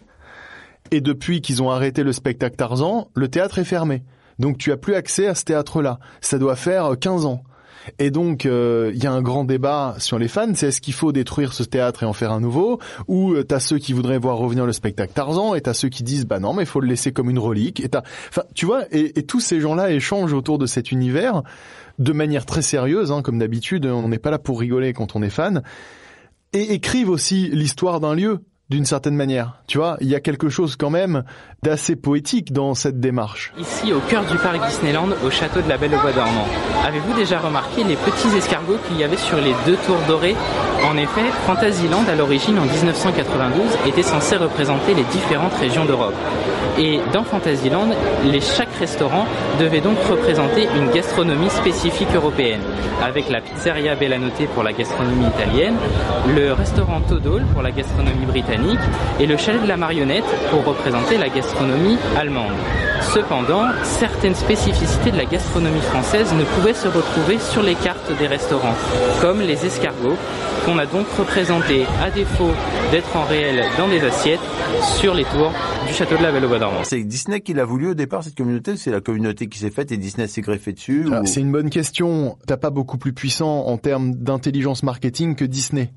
et 0.92 1.02
depuis 1.02 1.42
qu'ils 1.42 1.62
ont 1.62 1.70
arrêté 1.70 2.04
le 2.04 2.12
spectacle 2.12 2.56
Tarzan, 2.56 3.10
le 3.14 3.28
théâtre 3.28 3.60
est 3.60 3.64
fermé. 3.64 4.04
Donc 4.40 4.58
tu 4.58 4.72
as 4.72 4.78
plus 4.78 4.96
accès 4.96 5.28
à 5.28 5.36
ce 5.36 5.44
théâtre-là. 5.44 6.00
Ça 6.22 6.40
doit 6.40 6.56
faire 6.56 6.94
euh, 6.94 6.96
15 6.96 7.26
ans. 7.26 7.44
Et 7.98 8.12
donc, 8.12 8.46
euh, 8.46 8.92
il 8.94 9.04
y 9.04 9.08
a 9.08 9.12
un 9.12 9.22
grand 9.22 9.44
débat 9.44 9.96
sur 10.00 10.20
les 10.20 10.28
fans. 10.28 10.54
C'est 10.54 10.68
est-ce 10.68 10.82
qu'il 10.82 10.94
faut 10.94 11.12
détruire 11.12 11.54
ce 11.54 11.64
théâtre 11.64 12.04
et 12.04 12.06
en 12.06 12.14
faire 12.14 12.32
un 12.32 12.40
nouveau 12.40 12.80
Ou 13.08 13.34
euh, 13.34 13.44
t'as 13.44 13.60
ceux 13.60 13.78
qui 13.78 13.94
voudraient 13.94 14.18
voir 14.18 14.38
revenir 14.38 14.66
le 14.66 14.74
spectacle 14.74 15.14
Tarzan 15.14 15.56
et 15.56 15.62
t'as 15.62 15.74
ceux 15.74 15.90
qui 15.90 16.04
disent 16.04 16.26
bah 16.26 16.40
non, 16.40 16.54
mais 16.54 16.64
il 16.64 16.68
faut 16.68 16.82
le 16.82 16.88
laisser 16.88 17.12
comme 17.12 17.30
une 17.30 17.40
relique. 17.40 17.80
Et 17.80 17.90
t'as, 17.90 18.04
enfin, 18.30 18.44
tu 18.54 18.66
vois, 18.66 18.84
et, 18.92 19.20
et 19.20 19.24
tous 19.24 19.40
ces 19.40 19.60
gens-là 19.60 19.92
échangent 19.92 20.34
autour 20.34 20.58
de 20.58 20.66
cet 20.66 20.92
univers 20.92 21.44
de 22.00 22.14
manière 22.14 22.46
très 22.46 22.62
sérieuse, 22.62 23.12
hein, 23.12 23.22
comme 23.22 23.40
d'habitude. 23.40 23.86
On 23.86 24.08
n'est 24.08 24.20
pas 24.20 24.32
là 24.32 24.40
pour 24.40 24.60
rigoler 24.60 24.94
quand 24.94 25.16
on 25.16 25.22
est 25.22 25.30
fan. 25.30 25.64
Et 26.54 26.74
écrivent 26.74 27.10
aussi 27.10 27.50
l'histoire 27.50 28.00
d'un 28.00 28.16
lieu 28.16 28.40
d'une 28.70 28.86
certaine 28.86 29.16
manière. 29.16 29.54
Tu 29.68 29.78
vois, 29.78 29.98
il 30.00 30.08
y 30.08 30.16
a 30.16 30.20
quelque 30.20 30.50
chose 30.50 30.76
quand 30.76 30.90
même 30.90 31.24
d'assez 31.64 31.96
poétique 31.96 32.54
dans 32.54 32.74
cette 32.74 33.00
démarche. 33.00 33.52
Ici, 33.58 33.92
au 33.94 34.00
cœur 34.00 34.24
du 34.26 34.38
parc 34.38 34.66
Disneyland, 34.68 35.10
au 35.26 35.30
château 35.30 35.62
de 35.62 35.70
la 35.70 35.78
Belle 35.78 35.96
au 35.96 36.00
Bois 36.00 36.12
dormant, 36.12 36.46
avez-vous 36.86 37.14
déjà 37.14 37.40
remarqué 37.40 37.84
les 37.84 37.96
petits 37.96 38.36
escargots 38.38 38.78
qu'il 38.88 38.98
y 38.98 39.04
avait 39.04 39.18
sur 39.18 39.38
les 39.38 39.54
deux 39.66 39.78
tours 39.86 40.00
dorées? 40.08 40.36
En 40.90 40.96
effet, 40.98 41.26
Fantasyland, 41.46 42.04
à 42.08 42.16
l'origine, 42.16 42.58
en 42.60 42.66
1992, 42.66 43.64
était 43.88 44.04
censé 44.04 44.38
représenter 44.38 44.94
les 44.94 45.04
différentes 45.04 45.54
régions 45.56 45.86
d'Europe. 45.86 46.16
Et 46.78 47.00
dans 47.12 47.24
Fantasyland, 47.24 47.90
les, 48.24 48.40
chaque 48.40 48.74
restaurant 48.80 49.26
devait 49.60 49.82
donc 49.82 49.98
représenter 50.10 50.68
une 50.78 50.90
gastronomie 50.92 51.50
spécifique 51.50 52.08
européenne, 52.16 52.62
avec 53.04 53.30
la 53.30 53.42
pizzeria 53.42 53.96
Bellanote 53.96 54.48
pour 54.54 54.64
la 54.64 54.72
gastronomie 54.72 55.28
italienne, 55.28 55.76
le 56.34 56.54
restaurant 56.54 57.02
Todol 57.02 57.44
pour 57.54 57.62
la 57.62 57.72
gastronomie 57.72 58.26
britannique, 58.26 58.59
et 59.20 59.26
le 59.26 59.38
chalet 59.38 59.62
de 59.62 59.68
la 59.68 59.78
marionnette 59.78 60.26
pour 60.52 60.64
représenter 60.66 61.18
la 61.18 61.30
gastronomie 61.30 61.98
allemande. 62.18 62.54
Cependant, 63.14 63.64
certaines 63.84 64.36
spécificités 64.36 65.12
de 65.12 65.18
la 65.18 65.26
gastronomie 65.26 65.80
française 65.82 66.34
ne 66.34 66.44
pouvaient 66.44 66.74
se 66.74 66.88
retrouver 66.88 67.40
sur 67.40 67.64
les 67.64 67.76
cartes 67.76 68.12
des 68.20 68.28
restaurants, 68.28 68.76
comme 69.22 69.40
les 69.42 69.66
escargots, 69.66 70.18
qu'on 70.66 70.78
a 70.78 70.86
donc 70.86 71.08
représentés, 71.18 71.86
à 72.04 72.12
défaut 72.12 72.52
d'être 72.92 73.16
en 73.16 73.24
réel 73.24 73.64
dans 73.78 73.88
des 73.88 74.02
assiettes, 74.02 74.40
sur 75.00 75.14
les 75.14 75.24
tours 75.24 75.52
du 75.88 75.94
château 75.94 76.18
de 76.18 76.22
la 76.24 76.32
Belle 76.32 76.46
au 76.46 76.50
Bois 76.50 76.60
dormant. 76.60 76.84
C'est 76.84 77.04
Disney 77.04 77.40
qui 77.42 77.54
l'a 77.54 77.66
voulu 77.66 77.88
au 77.90 77.94
départ, 77.94 78.24
cette 78.24 78.36
communauté 78.36 78.76
C'est 78.78 78.92
la 78.92 79.02
communauté 79.02 79.48
qui 79.48 79.58
s'est 79.60 79.72
faite 79.72 79.92
et 79.92 79.98
Disney 79.98 80.28
s'est 80.28 80.42
greffé 80.42 80.74
dessus 80.74 81.08
Ah, 81.12 81.22
ou- 81.22 81.26
C'est 81.26 81.40
une 81.42 81.52
bonne 81.52 81.70
question. 81.70 82.38
T'as 82.46 82.58
pas 82.58 82.70
beaucoup 82.70 82.98
plus 82.98 83.14
puissant 83.14 83.66
en 83.66 83.78
termes 83.78 84.14
d'intelligence 84.14 84.84
marketing 84.84 85.36
que 85.36 85.46
Disney. 85.46 85.92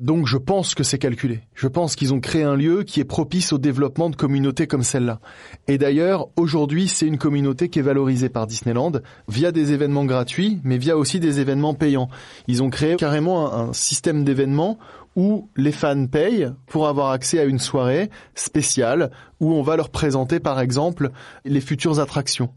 Donc 0.00 0.26
je 0.26 0.38
pense 0.38 0.74
que 0.74 0.82
c'est 0.82 0.98
calculé. 0.98 1.42
Je 1.54 1.68
pense 1.68 1.94
qu'ils 1.94 2.14
ont 2.14 2.20
créé 2.20 2.42
un 2.42 2.56
lieu 2.56 2.84
qui 2.84 3.00
est 3.00 3.04
propice 3.04 3.52
au 3.52 3.58
développement 3.58 4.08
de 4.08 4.16
communautés 4.16 4.66
comme 4.66 4.82
celle-là. 4.82 5.20
Et 5.68 5.76
d'ailleurs, 5.76 6.28
aujourd'hui, 6.36 6.88
c'est 6.88 7.06
une 7.06 7.18
communauté 7.18 7.68
qui 7.68 7.80
est 7.80 7.82
valorisée 7.82 8.30
par 8.30 8.46
Disneyland 8.46 8.92
via 9.28 9.52
des 9.52 9.72
événements 9.72 10.06
gratuits, 10.06 10.58
mais 10.64 10.78
via 10.78 10.96
aussi 10.96 11.20
des 11.20 11.38
événements 11.38 11.74
payants. 11.74 12.08
Ils 12.48 12.62
ont 12.62 12.70
créé 12.70 12.96
carrément 12.96 13.52
un, 13.52 13.68
un 13.68 13.72
système 13.74 14.24
d'événements 14.24 14.78
où 15.16 15.50
les 15.54 15.72
fans 15.72 16.06
payent 16.06 16.50
pour 16.66 16.88
avoir 16.88 17.10
accès 17.10 17.38
à 17.38 17.44
une 17.44 17.58
soirée 17.58 18.08
spéciale 18.34 19.10
où 19.38 19.52
on 19.52 19.60
va 19.62 19.76
leur 19.76 19.90
présenter 19.90 20.40
par 20.40 20.60
exemple 20.60 21.10
les 21.44 21.60
futures 21.60 22.00
attractions 22.00 22.50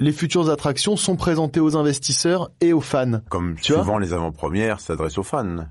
les 0.00 0.12
futures 0.12 0.50
attractions 0.50 0.96
sont 0.96 1.14
présentées 1.14 1.60
aux 1.60 1.76
investisseurs 1.76 2.50
et 2.60 2.72
aux 2.72 2.80
fans. 2.80 3.20
Comme 3.28 3.54
Tu 3.54 3.72
souvent 3.72 3.98
les 3.98 4.12
avant-premières 4.12 4.80
s'adressent 4.80 5.18
aux 5.18 5.22
fans. 5.22 5.66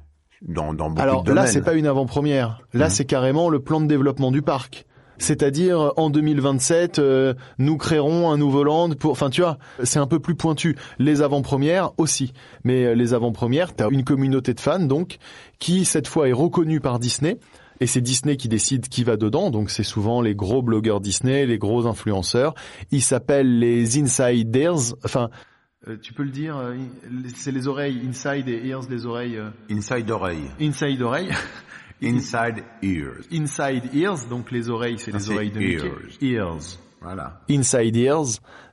Dans, 0.47 0.73
dans 0.73 0.89
beaucoup 0.89 1.01
Alors 1.01 1.23
de 1.23 1.31
là, 1.33 1.45
c'est 1.47 1.61
pas 1.61 1.73
une 1.73 1.85
avant-première. 1.87 2.61
Là, 2.73 2.85
Mhm. 2.85 2.91
c'est 2.91 3.05
carrément 3.05 3.49
le 3.49 3.59
plan 3.59 3.79
de 3.81 3.85
développement 3.87 4.31
du 4.31 4.41
parc. 4.41 4.85
C'est-à-dire 5.19 5.93
en 5.97 6.09
2027, 6.09 6.97
euh, 6.97 7.35
nous 7.59 7.77
créerons 7.77 8.31
un 8.31 8.37
nouveau 8.37 8.63
land 8.63 8.89
pour. 8.97 9.11
Enfin, 9.11 9.29
tu 9.29 9.41
vois, 9.41 9.59
c'est 9.83 9.99
un 9.99 10.07
peu 10.07 10.17
plus 10.19 10.33
pointu. 10.33 10.75
Les 10.97 11.21
avant-premières 11.21 11.91
aussi, 11.99 12.33
mais 12.63 12.85
euh, 12.85 12.95
les 12.95 13.13
avant-premières, 13.13 13.75
t'as 13.75 13.89
une 13.91 14.03
communauté 14.03 14.55
de 14.55 14.59
fans 14.59 14.79
donc 14.79 15.17
qui 15.59 15.85
cette 15.85 16.07
fois 16.07 16.27
est 16.27 16.33
reconnue 16.33 16.79
par 16.79 16.97
Disney. 16.97 17.37
Et 17.81 17.85
c'est 17.87 18.01
Disney 18.01 18.35
qui 18.35 18.47
décide 18.47 18.87
qui 18.89 19.03
va 19.03 19.15
dedans, 19.17 19.49
donc 19.51 19.69
c'est 19.71 19.83
souvent 19.83 20.21
les 20.21 20.33
gros 20.35 20.61
blogueurs 20.63 21.01
Disney, 21.01 21.45
les 21.47 21.57
gros 21.59 21.85
influenceurs. 21.87 22.53
Ils 22.91 23.01
s'appellent 23.01 23.59
les 23.59 23.99
insiders. 24.01 24.95
Enfin, 25.03 25.29
euh, 25.87 25.97
tu 26.01 26.13
peux 26.13 26.23
le 26.23 26.29
dire, 26.29 26.57
euh, 26.57 26.75
c'est 27.35 27.51
les 27.51 27.67
oreilles 27.67 28.01
inside 28.07 28.47
et 28.47 28.67
ears, 28.67 28.81
les 28.89 29.05
oreilles 29.05 29.37
euh, 29.37 29.49
Inside 29.69 30.09
oreille. 30.11 30.43
inside 30.59 31.01
oreilles. 31.01 31.31
Inside 32.03 32.63
ears. 32.81 33.21
Inside 33.31 33.93
ears, 33.93 34.25
donc 34.29 34.51
les 34.51 34.69
oreilles, 34.69 34.97
c'est 34.97 35.11
les 35.11 35.29
oreilles 35.31 35.51
de 35.51 35.59
Mickey. 35.59 35.91
Ears. 36.21 36.79
Voilà. 37.01 37.39
Inside 37.49 37.95
ears, 37.95 38.25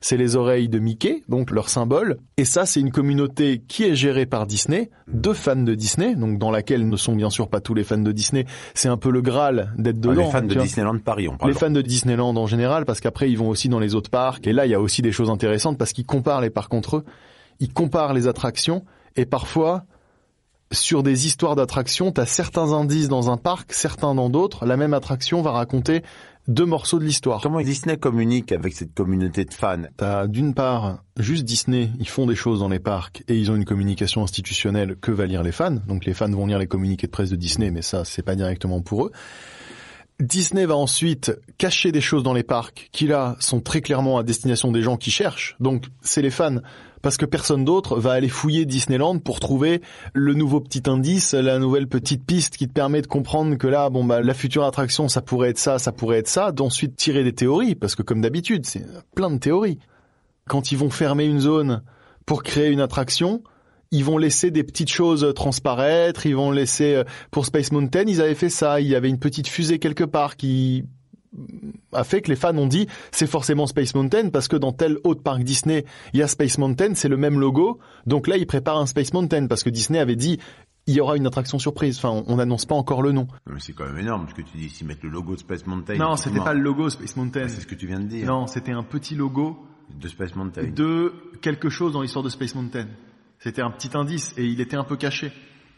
c'est 0.02 0.18
les 0.18 0.36
oreilles 0.36 0.68
de 0.68 0.78
Mickey, 0.78 1.22
donc 1.28 1.50
leur 1.50 1.70
symbole. 1.70 2.18
Et 2.36 2.44
ça, 2.44 2.66
c'est 2.66 2.78
une 2.80 2.90
communauté 2.92 3.62
qui 3.66 3.84
est 3.84 3.94
gérée 3.94 4.26
par 4.26 4.46
Disney, 4.46 4.90
de 5.10 5.32
fans 5.32 5.56
de 5.56 5.74
Disney, 5.74 6.14
donc 6.14 6.38
dans 6.38 6.50
laquelle 6.50 6.86
ne 6.86 6.96
sont 6.96 7.14
bien 7.16 7.30
sûr 7.30 7.48
pas 7.48 7.60
tous 7.60 7.72
les 7.72 7.84
fans 7.84 7.96
de 7.96 8.12
Disney. 8.12 8.44
C'est 8.74 8.88
un 8.88 8.98
peu 8.98 9.10
le 9.10 9.22
Graal 9.22 9.72
d'être 9.78 9.96
Ah, 9.96 10.08
dedans. 10.08 10.24
les 10.26 10.30
fans 10.30 10.42
de 10.42 10.52
vois. 10.54 10.62
Disneyland 10.62 10.98
Paris, 10.98 11.28
on 11.28 11.38
parle. 11.38 11.50
Les 11.52 11.58
fans 11.58 11.70
de 11.70 11.80
Disneyland 11.80 12.36
en 12.36 12.46
général, 12.46 12.84
parce 12.84 13.00
qu'après 13.00 13.30
ils 13.30 13.38
vont 13.38 13.48
aussi 13.48 13.70
dans 13.70 13.80
les 13.80 13.94
autres 13.94 14.10
parcs. 14.10 14.46
Et 14.46 14.52
là, 14.52 14.66
il 14.66 14.70
y 14.70 14.74
a 14.74 14.80
aussi 14.80 15.00
des 15.00 15.12
choses 15.12 15.30
intéressantes 15.30 15.78
parce 15.78 15.92
qu'ils 15.94 16.06
comparent 16.06 16.42
les 16.42 16.50
parcs 16.50 16.74
entre 16.74 16.98
eux. 16.98 17.04
Ils 17.60 17.72
comparent 17.72 18.12
les 18.12 18.28
attractions 18.28 18.84
et 19.16 19.24
parfois 19.24 19.84
sur 20.70 21.02
des 21.02 21.26
histoires 21.26 21.56
d'attractions, 21.56 22.12
t'as 22.12 22.26
certains 22.26 22.72
indices 22.74 23.08
dans 23.08 23.30
un 23.30 23.38
parc, 23.38 23.72
certains 23.72 24.14
dans 24.14 24.28
d'autres. 24.28 24.66
La 24.66 24.76
même 24.76 24.92
attraction 24.92 25.40
va 25.40 25.52
raconter 25.52 26.02
deux 26.48 26.64
morceaux 26.64 26.98
de 26.98 27.04
l'histoire. 27.04 27.42
Comment 27.42 27.60
Disney 27.60 27.98
communique 27.98 28.52
avec 28.52 28.72
cette 28.72 28.94
communauté 28.94 29.44
de 29.44 29.52
fans? 29.52 29.82
T'as 29.96 30.26
d'une 30.26 30.54
part 30.54 31.04
juste 31.18 31.44
Disney, 31.44 31.90
ils 32.00 32.08
font 32.08 32.26
des 32.26 32.34
choses 32.34 32.60
dans 32.60 32.68
les 32.68 32.78
parcs 32.78 33.22
et 33.28 33.36
ils 33.36 33.50
ont 33.50 33.54
une 33.54 33.66
communication 33.66 34.22
institutionnelle 34.22 34.96
que 34.96 35.12
va 35.12 35.26
lire 35.26 35.42
les 35.42 35.52
fans. 35.52 35.76
Donc 35.86 36.06
les 36.06 36.14
fans 36.14 36.30
vont 36.30 36.46
lire 36.46 36.58
les 36.58 36.66
communiqués 36.66 37.06
de 37.06 37.12
presse 37.12 37.30
de 37.30 37.36
Disney, 37.36 37.70
mais 37.70 37.82
ça 37.82 38.04
c'est 38.04 38.22
pas 38.22 38.34
directement 38.34 38.80
pour 38.80 39.06
eux. 39.06 39.12
Disney 40.20 40.66
va 40.66 40.76
ensuite 40.76 41.32
cacher 41.58 41.92
des 41.92 42.00
choses 42.00 42.24
dans 42.24 42.32
les 42.32 42.42
parcs 42.42 42.88
qui 42.90 43.06
là 43.06 43.36
sont 43.38 43.60
très 43.60 43.80
clairement 43.80 44.18
à 44.18 44.24
destination 44.24 44.72
des 44.72 44.82
gens 44.82 44.96
qui 44.96 45.12
cherchent. 45.12 45.56
Donc 45.60 45.84
c'est 46.02 46.22
les 46.22 46.30
fans 46.30 46.56
parce 47.02 47.16
que 47.16 47.24
personne 47.24 47.64
d'autre 47.64 48.00
va 48.00 48.12
aller 48.12 48.28
fouiller 48.28 48.64
Disneyland 48.64 49.20
pour 49.20 49.38
trouver 49.38 49.80
le 50.14 50.34
nouveau 50.34 50.60
petit 50.60 50.82
indice, 50.90 51.34
la 51.34 51.60
nouvelle 51.60 51.86
petite 51.86 52.26
piste 52.26 52.56
qui 52.56 52.66
te 52.66 52.72
permet 52.72 53.00
de 53.00 53.06
comprendre 53.06 53.56
que 53.56 53.68
là 53.68 53.90
bon 53.90 54.02
bah 54.02 54.20
la 54.20 54.34
future 54.34 54.64
attraction 54.64 55.06
ça 55.06 55.22
pourrait 55.22 55.50
être 55.50 55.58
ça, 55.58 55.78
ça 55.78 55.92
pourrait 55.92 56.18
être 56.18 56.28
ça, 56.28 56.50
d'ensuite 56.50 56.96
tirer 56.96 57.22
des 57.22 57.32
théories 57.32 57.76
parce 57.76 57.94
que 57.94 58.02
comme 58.02 58.20
d'habitude, 58.20 58.66
c'est 58.66 58.84
plein 59.14 59.30
de 59.30 59.38
théories. 59.38 59.78
Quand 60.48 60.72
ils 60.72 60.78
vont 60.78 60.90
fermer 60.90 61.26
une 61.26 61.40
zone 61.40 61.82
pour 62.26 62.42
créer 62.42 62.70
une 62.70 62.80
attraction, 62.80 63.42
ils 63.90 64.04
vont 64.04 64.18
laisser 64.18 64.50
des 64.50 64.64
petites 64.64 64.90
choses 64.90 65.32
transparaître, 65.34 66.26
ils 66.26 66.36
vont 66.36 66.50
laisser 66.50 66.94
euh, 66.94 67.04
pour 67.30 67.46
Space 67.46 67.72
Mountain, 67.72 68.04
ils 68.06 68.20
avaient 68.20 68.34
fait 68.34 68.50
ça, 68.50 68.80
il 68.80 68.88
y 68.88 68.94
avait 68.94 69.08
une 69.08 69.18
petite 69.18 69.48
fusée 69.48 69.78
quelque 69.78 70.04
part 70.04 70.36
qui 70.36 70.84
a 71.92 72.04
fait 72.04 72.22
que 72.22 72.28
les 72.28 72.36
fans 72.36 72.56
ont 72.56 72.66
dit 72.66 72.86
c'est 73.10 73.26
forcément 73.26 73.66
Space 73.66 73.94
Mountain 73.94 74.30
parce 74.30 74.48
que 74.48 74.56
dans 74.56 74.72
tel 74.72 74.98
autre 75.04 75.22
parc 75.22 75.42
Disney, 75.42 75.84
il 76.12 76.20
y 76.20 76.22
a 76.22 76.26
Space 76.28 76.58
Mountain, 76.58 76.94
c'est 76.94 77.08
le 77.08 77.16
même 77.16 77.38
logo. 77.38 77.78
Donc 78.06 78.28
là, 78.28 78.36
ils 78.36 78.46
préparent 78.46 78.78
un 78.78 78.86
Space 78.86 79.12
Mountain 79.12 79.46
parce 79.46 79.62
que 79.62 79.70
Disney 79.70 79.98
avait 79.98 80.16
dit 80.16 80.38
il 80.86 80.94
y 80.94 81.00
aura 81.02 81.18
une 81.18 81.26
attraction 81.26 81.58
surprise. 81.58 81.98
Enfin, 81.98 82.24
on 82.26 82.36
n'annonce 82.36 82.64
pas 82.64 82.74
encore 82.74 83.02
le 83.02 83.12
nom. 83.12 83.28
Mais 83.46 83.60
C'est 83.60 83.74
quand 83.74 83.84
même 83.84 83.98
énorme 83.98 84.26
ce 84.30 84.34
que 84.34 84.40
tu 84.40 84.56
dis, 84.56 84.70
s'ils 84.70 84.86
mettent 84.86 85.02
le 85.02 85.10
logo 85.10 85.34
de 85.34 85.40
Space 85.40 85.66
Mountain. 85.66 85.96
Non, 85.96 86.16
c'était 86.16 86.40
pas 86.40 86.54
le 86.54 86.60
logo 86.60 86.88
Space 86.88 87.14
Mountain. 87.14 87.42
Ah, 87.44 87.48
C'est 87.48 87.60
ce 87.60 87.66
que 87.66 87.74
tu 87.74 87.86
viens 87.86 88.00
de 88.00 88.06
dire. 88.06 88.26
Non, 88.26 88.46
c'était 88.46 88.72
un 88.72 88.82
petit 88.82 89.14
logo 89.14 89.58
De 90.00 90.08
Space 90.08 90.34
Mountain. 90.34 90.70
de 90.74 91.12
quelque 91.42 91.68
chose 91.68 91.92
dans 91.92 92.00
l'histoire 92.00 92.24
de 92.24 92.30
Space 92.30 92.54
Mountain. 92.54 92.86
C'était 93.40 93.62
un 93.62 93.70
petit 93.70 93.90
indice 93.94 94.34
et 94.36 94.44
il 94.44 94.60
était 94.60 94.76
un 94.76 94.84
peu 94.84 94.96
caché. 94.96 95.32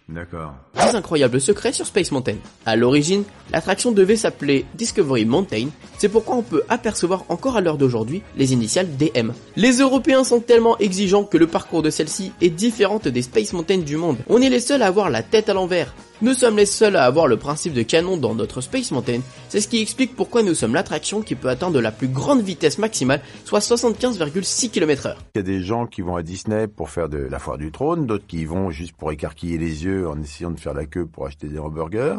D'accord. 0.09 0.55
10 0.75 0.97
incroyables 0.97 1.41
secrets 1.41 1.73
sur 1.73 1.87
Space 1.87 2.11
Mountain. 2.11 2.37
À 2.67 2.75
l'origine, 2.75 3.23
l'attraction 3.53 3.93
devait 3.93 4.17
s'appeler 4.17 4.65
Discovery 4.75 5.25
Mountain, 5.25 5.69
c'est 5.99 6.09
pourquoi 6.09 6.35
on 6.35 6.43
peut 6.43 6.65
apercevoir 6.69 7.25
encore 7.29 7.57
à 7.57 7.61
l'heure 7.61 7.79
d'aujourd'hui 7.79 8.23
les 8.37 8.53
initiales 8.53 8.89
DM. 8.97 9.31
Les 9.55 9.79
Européens 9.79 10.25
sont 10.25 10.41
tellement 10.41 10.77
exigeants 10.79 11.23
que 11.23 11.39
le 11.39 11.47
parcours 11.47 11.83
de 11.83 11.91
celle-ci 11.91 12.33
est 12.41 12.51
différente 12.51 13.07
des 13.07 13.23
Space 13.23 13.53
Mountain 13.53 13.79
du 13.79 13.97
monde. 13.97 14.19
On 14.29 14.43
est 14.43 14.49
les 14.49 14.59
seuls 14.59 14.83
à 14.83 14.87
avoir 14.87 15.11
la 15.11 15.23
tête 15.23 15.49
à 15.49 15.55
l'envers. 15.55 15.95
Nous 16.23 16.35
sommes 16.35 16.59
les 16.59 16.67
seuls 16.67 16.97
à 16.97 17.05
avoir 17.05 17.27
le 17.27 17.39
principe 17.39 17.73
de 17.73 17.83
canon 17.83 18.19
dans 18.19 18.35
notre 18.35 18.61
Space 18.61 18.91
Mountain, 18.91 19.21
c'est 19.49 19.63
ce 19.63 19.69
qui 19.69 19.81
explique 19.81 20.15
pourquoi 20.15 20.43
nous 20.43 20.53
sommes 20.53 20.75
l'attraction 20.75 21.23
qui 21.23 21.35
peut 21.35 21.49
atteindre 21.49 21.81
la 21.81 21.93
plus 21.93 22.09
grande 22.09 22.43
vitesse 22.43 22.77
maximale, 22.77 23.23
soit 23.47 23.61
75,6 23.61 24.69
km 24.69 25.07
heure. 25.07 25.25
Il 25.35 25.39
y 25.39 25.41
a 25.41 25.43
des 25.43 25.63
gens 25.63 25.87
qui 25.87 26.03
vont 26.03 26.17
à 26.17 26.23
Disney 26.23 26.69
pour 26.69 26.91
faire 26.91 27.09
de 27.09 27.17
la 27.17 27.39
foire 27.39 27.57
du 27.57 27.73
trône, 27.73 28.05
d'autres 28.05 28.27
qui 28.27 28.43
y 28.43 28.45
vont 28.45 28.69
juste 28.69 28.93
pour 28.93 29.11
écarquiller 29.13 29.57
les 29.57 29.87
yeux 29.87 30.07
en 30.07 30.21
essayant 30.21 30.51
de 30.51 30.61
faire 30.61 30.75
la 30.75 30.85
queue 30.85 31.07
pour 31.07 31.27
acheter 31.27 31.49
des 31.49 31.59
hamburgers. 31.59 32.19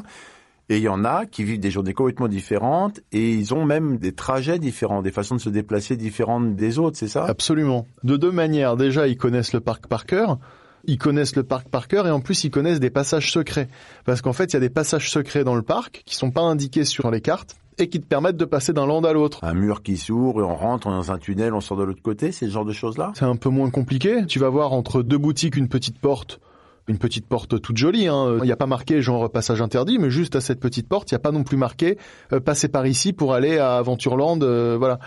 Et 0.69 0.77
il 0.77 0.83
y 0.83 0.89
en 0.89 1.05
a 1.05 1.27
qui 1.27 1.43
vivent 1.43 1.59
des 1.59 1.69
journées 1.69 1.93
complètement 1.93 2.27
différentes 2.27 3.01
et 3.11 3.29
ils 3.29 3.53
ont 3.53 3.65
même 3.65 3.97
des 3.97 4.13
trajets 4.13 4.57
différents, 4.57 5.03
des 5.03 5.11
façons 5.11 5.35
de 5.35 5.41
se 5.41 5.49
déplacer 5.49 5.95
différentes 5.95 6.55
des 6.55 6.79
autres, 6.79 6.97
c'est 6.97 7.07
ça? 7.07 7.25
Absolument. 7.25 7.85
De 8.03 8.17
deux 8.17 8.31
manières. 8.31 8.77
Déjà, 8.77 9.07
ils 9.07 9.17
connaissent 9.17 9.53
le 9.53 9.59
parc 9.59 9.85
par 9.85 10.07
cœur. 10.07 10.39
Ils 10.85 10.97
connaissent 10.97 11.35
le 11.35 11.43
parc 11.43 11.69
par 11.69 11.87
cœur 11.87 12.07
et 12.07 12.11
en 12.11 12.19
plus 12.19 12.43
ils 12.43 12.51
connaissent 12.51 12.79
des 12.79 12.89
passages 12.89 13.31
secrets. 13.31 13.67
Parce 14.05 14.21
qu'en 14.21 14.33
fait, 14.33 14.45
il 14.45 14.53
y 14.53 14.57
a 14.57 14.59
des 14.61 14.69
passages 14.69 15.11
secrets 15.11 15.43
dans 15.43 15.55
le 15.55 15.61
parc 15.61 16.03
qui 16.05 16.15
sont 16.15 16.31
pas 16.31 16.41
indiqués 16.41 16.85
sur 16.85 17.09
les 17.11 17.21
cartes. 17.21 17.55
et 17.77 17.87
qui 17.89 17.99
te 17.99 18.05
permettent 18.05 18.37
de 18.37 18.45
passer 18.45 18.73
d'un 18.73 18.85
land 18.85 19.01
à 19.05 19.13
l'autre. 19.13 19.43
Un 19.43 19.53
mur 19.55 19.81
qui 19.81 19.97
s'ouvre 19.97 20.41
et 20.41 20.43
on 20.43 20.55
rentre 20.55 20.89
dans 20.89 21.11
un 21.11 21.17
tunnel, 21.17 21.53
on 21.53 21.61
sort 21.61 21.77
de 21.77 21.83
l'autre 21.83 22.01
côté, 22.03 22.31
c'est 22.31 22.45
ce 22.45 22.51
genre 22.51 22.65
de 22.65 22.73
choses-là? 22.73 23.11
C'est 23.15 23.25
un 23.25 23.37
peu 23.37 23.49
moins 23.49 23.69
compliqué. 23.71 24.25
Tu 24.27 24.37
vas 24.39 24.49
voir 24.49 24.73
entre 24.73 25.01
deux 25.01 25.17
boutiques 25.17 25.55
une 25.55 25.67
petite 25.69 25.97
porte. 25.97 26.39
Une 26.87 26.97
petite 26.97 27.25
porte 27.27 27.59
toute 27.61 27.77
jolie. 27.77 28.07
hein. 28.07 28.37
Il 28.39 28.43
n'y 28.43 28.51
a 28.51 28.55
pas 28.57 28.65
marqué 28.67 29.01
genre 29.01 29.31
passage 29.31 29.61
interdit, 29.61 29.97
mais 29.99 30.09
juste 30.11 30.35
à 30.35 30.41
cette 30.41 30.59
petite 30.59 30.87
porte, 30.89 31.09
il 31.11 31.15
n'y 31.15 31.17
a 31.17 31.19
pas 31.19 31.31
non 31.31 31.43
plus 31.43 31.57
marqué 31.57 31.97
euh, 32.33 32.39
passer 32.39 32.67
par 32.67 32.85
ici 32.85 33.13
pour 33.13 33.33
aller 33.33 33.57
à 33.57 33.77
Aventureland. 33.77 34.39
euh, 34.41 34.75
voilà. 34.77 34.99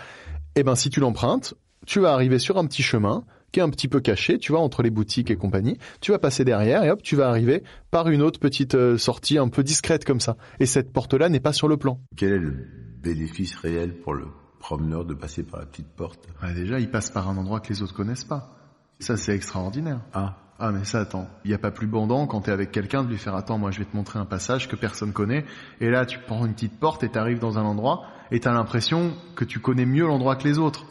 Eh 0.55 0.63
ben 0.63 0.75
si 0.75 0.89
tu 0.89 0.99
l'empruntes, 0.99 1.53
tu 1.85 1.99
vas 1.99 2.13
arriver 2.13 2.39
sur 2.39 2.57
un 2.57 2.65
petit 2.65 2.81
chemin 2.83 3.23
qui 3.55 3.61
est 3.61 3.63
un 3.63 3.69
petit 3.69 3.87
peu 3.87 4.01
caché, 4.01 4.37
tu 4.37 4.51
vois, 4.51 4.59
entre 4.59 4.83
les 4.83 4.89
boutiques 4.89 5.31
et 5.31 5.37
compagnie. 5.37 5.77
Tu 6.01 6.11
vas 6.11 6.19
passer 6.19 6.43
derrière 6.43 6.83
et 6.83 6.91
hop, 6.91 7.01
tu 7.01 7.15
vas 7.15 7.29
arriver 7.29 7.63
par 7.89 8.09
une 8.09 8.21
autre 8.21 8.37
petite 8.37 8.75
euh, 8.75 8.97
sortie 8.97 9.37
un 9.37 9.47
peu 9.47 9.63
discrète 9.63 10.03
comme 10.03 10.19
ça. 10.19 10.35
Et 10.59 10.65
cette 10.65 10.91
porte-là 10.91 11.29
n'est 11.29 11.39
pas 11.39 11.53
sur 11.53 11.69
le 11.69 11.77
plan. 11.77 12.01
Quel 12.17 12.33
est 12.33 12.39
le 12.39 12.53
bénéfice 13.01 13.55
réel 13.55 13.97
pour 14.01 14.13
le 14.13 14.25
promeneur 14.59 15.05
de 15.05 15.13
passer 15.13 15.43
par 15.43 15.61
la 15.61 15.67
petite 15.67 15.87
porte? 15.87 16.27
Ouais, 16.43 16.53
déjà, 16.53 16.81
il 16.81 16.91
passe 16.91 17.09
par 17.11 17.29
un 17.29 17.37
endroit 17.37 17.61
que 17.61 17.69
les 17.69 17.81
autres 17.81 17.93
connaissent 17.93 18.25
pas. 18.25 18.51
Ça, 18.99 19.15
c'est 19.15 19.33
extraordinaire. 19.33 20.01
Ah, 20.13 20.35
Ah, 20.59 20.73
mais 20.73 20.83
ça, 20.83 20.99
attends. 20.99 21.29
Il 21.45 21.47
n'y 21.47 21.53
a 21.53 21.57
pas 21.57 21.71
plus 21.71 21.87
bandant 21.87 22.27
quand 22.27 22.41
t'es 22.41 22.51
avec 22.51 22.71
quelqu'un 22.71 23.05
de 23.05 23.09
lui 23.09 23.17
faire 23.17 23.35
attends, 23.35 23.57
moi 23.57 23.71
je 23.71 23.79
vais 23.79 23.85
te 23.85 23.95
montrer 23.95 24.19
un 24.19 24.25
passage 24.25 24.67
que 24.67 24.75
personne 24.75 25.13
connaît. 25.13 25.45
Et 25.79 25.89
là, 25.89 26.05
tu 26.05 26.19
prends 26.19 26.45
une 26.45 26.53
petite 26.55 26.77
porte 26.77 27.03
et 27.05 27.09
t'arrives 27.09 27.39
dans 27.39 27.57
un 27.57 27.63
endroit 27.63 28.03
et 28.31 28.41
t'as 28.41 28.51
l'impression 28.53 29.13
que 29.37 29.45
tu 29.45 29.59
connais 29.61 29.85
mieux 29.85 30.05
l'endroit 30.07 30.35
que 30.35 30.45
les 30.45 30.59
autres. 30.59 30.85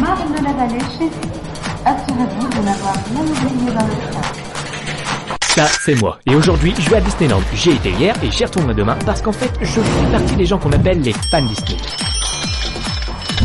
Marne 0.00 0.32
de 0.32 0.44
la 0.44 0.52
assurez-vous 1.84 2.48
de 2.48 2.64
n'avoir 2.64 2.94
rien 2.94 3.20
oublié 3.20 3.72
dans 3.72 3.86
le 3.86 4.12
train. 4.12 4.22
Ça, 5.54 5.66
c'est 5.66 5.94
moi. 6.00 6.18
Et 6.26 6.34
aujourd'hui, 6.34 6.74
je 6.78 6.90
vais 6.90 6.96
à 6.96 7.00
Disneyland. 7.00 7.42
J'y 7.54 7.70
ai 7.70 7.74
été 7.74 7.90
hier 7.90 8.14
et 8.22 8.30
j'y 8.30 8.44
retourne 8.44 8.72
demain 8.72 8.96
parce 9.06 9.22
qu'en 9.22 9.32
fait, 9.32 9.52
je 9.60 9.80
fais 9.80 10.10
partie 10.10 10.36
des 10.36 10.46
gens 10.46 10.58
qu'on 10.58 10.72
appelle 10.72 11.00
les 11.00 11.12
fans 11.12 11.42
Disney. 11.42 11.76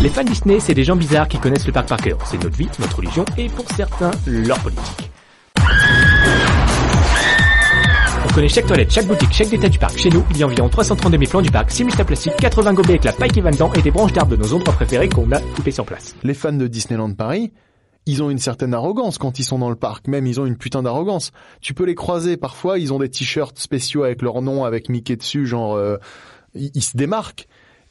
Les 0.01 0.09
fans 0.09 0.23
Disney, 0.23 0.59
c'est 0.59 0.73
des 0.73 0.83
gens 0.83 0.95
bizarres 0.95 1.27
qui 1.27 1.37
connaissent 1.37 1.67
le 1.67 1.73
parc 1.73 1.87
par 1.87 1.99
cœur. 1.99 2.17
C'est 2.25 2.41
notre 2.41 2.57
vie, 2.57 2.69
notre 2.79 2.97
religion 2.97 3.25
et 3.37 3.49
pour 3.49 3.65
certains, 3.75 4.11
leur 4.25 4.57
politique. 4.59 5.11
On 8.29 8.33
connaît 8.33 8.47
chaque 8.47 8.67
toilette, 8.67 8.91
chaque 8.91 9.07
boutique, 9.07 9.31
chaque 9.31 9.49
détail 9.49 9.71
du 9.71 9.79
parc. 9.79 9.97
Chez 9.97 10.09
nous, 10.09 10.23
il 10.29 10.37
y 10.37 10.43
a 10.43 10.45
environ 10.45 10.69
332 10.69 11.17
000 11.17 11.29
plans 11.31 11.41
du 11.41 11.49
parc, 11.49 11.71
6 11.71 11.85
000 11.89 12.03
plastique, 12.05 12.33
80 12.39 12.73
gobelets 12.73 12.91
avec 12.91 13.03
la 13.03 13.13
paille 13.13 13.31
qui 13.31 13.41
va 13.41 13.49
dedans 13.49 13.73
et 13.73 13.81
des 13.81 13.89
branches 13.89 14.13
d'arbres 14.13 14.37
de 14.37 14.41
nos 14.41 14.53
endroits 14.53 14.73
préférés 14.73 15.09
qu'on 15.09 15.31
a 15.31 15.39
coupés 15.39 15.71
sur 15.71 15.83
place. 15.83 16.15
Les 16.21 16.35
fans 16.35 16.53
de 16.53 16.67
Disneyland 16.67 17.11
Paris, 17.13 17.51
ils 18.05 18.21
ont 18.21 18.29
une 18.29 18.37
certaine 18.37 18.75
arrogance 18.75 19.17
quand 19.17 19.39
ils 19.39 19.43
sont 19.43 19.57
dans 19.57 19.71
le 19.71 19.75
parc. 19.75 20.07
Même, 20.07 20.27
ils 20.27 20.39
ont 20.39 20.45
une 20.45 20.57
putain 20.57 20.83
d'arrogance. 20.83 21.31
Tu 21.59 21.73
peux 21.73 21.85
les 21.85 21.95
croiser 21.95 22.37
parfois, 22.37 22.77
ils 22.77 22.93
ont 22.93 22.99
des 22.99 23.09
t-shirts 23.09 23.57
spéciaux 23.57 24.03
avec 24.03 24.21
leur 24.21 24.43
nom, 24.43 24.63
avec 24.63 24.89
Mickey 24.89 25.15
dessus, 25.15 25.47
genre, 25.47 25.75
euh, 25.75 25.97
ils 26.53 26.83
se 26.83 26.95
démarquent. 26.95 27.47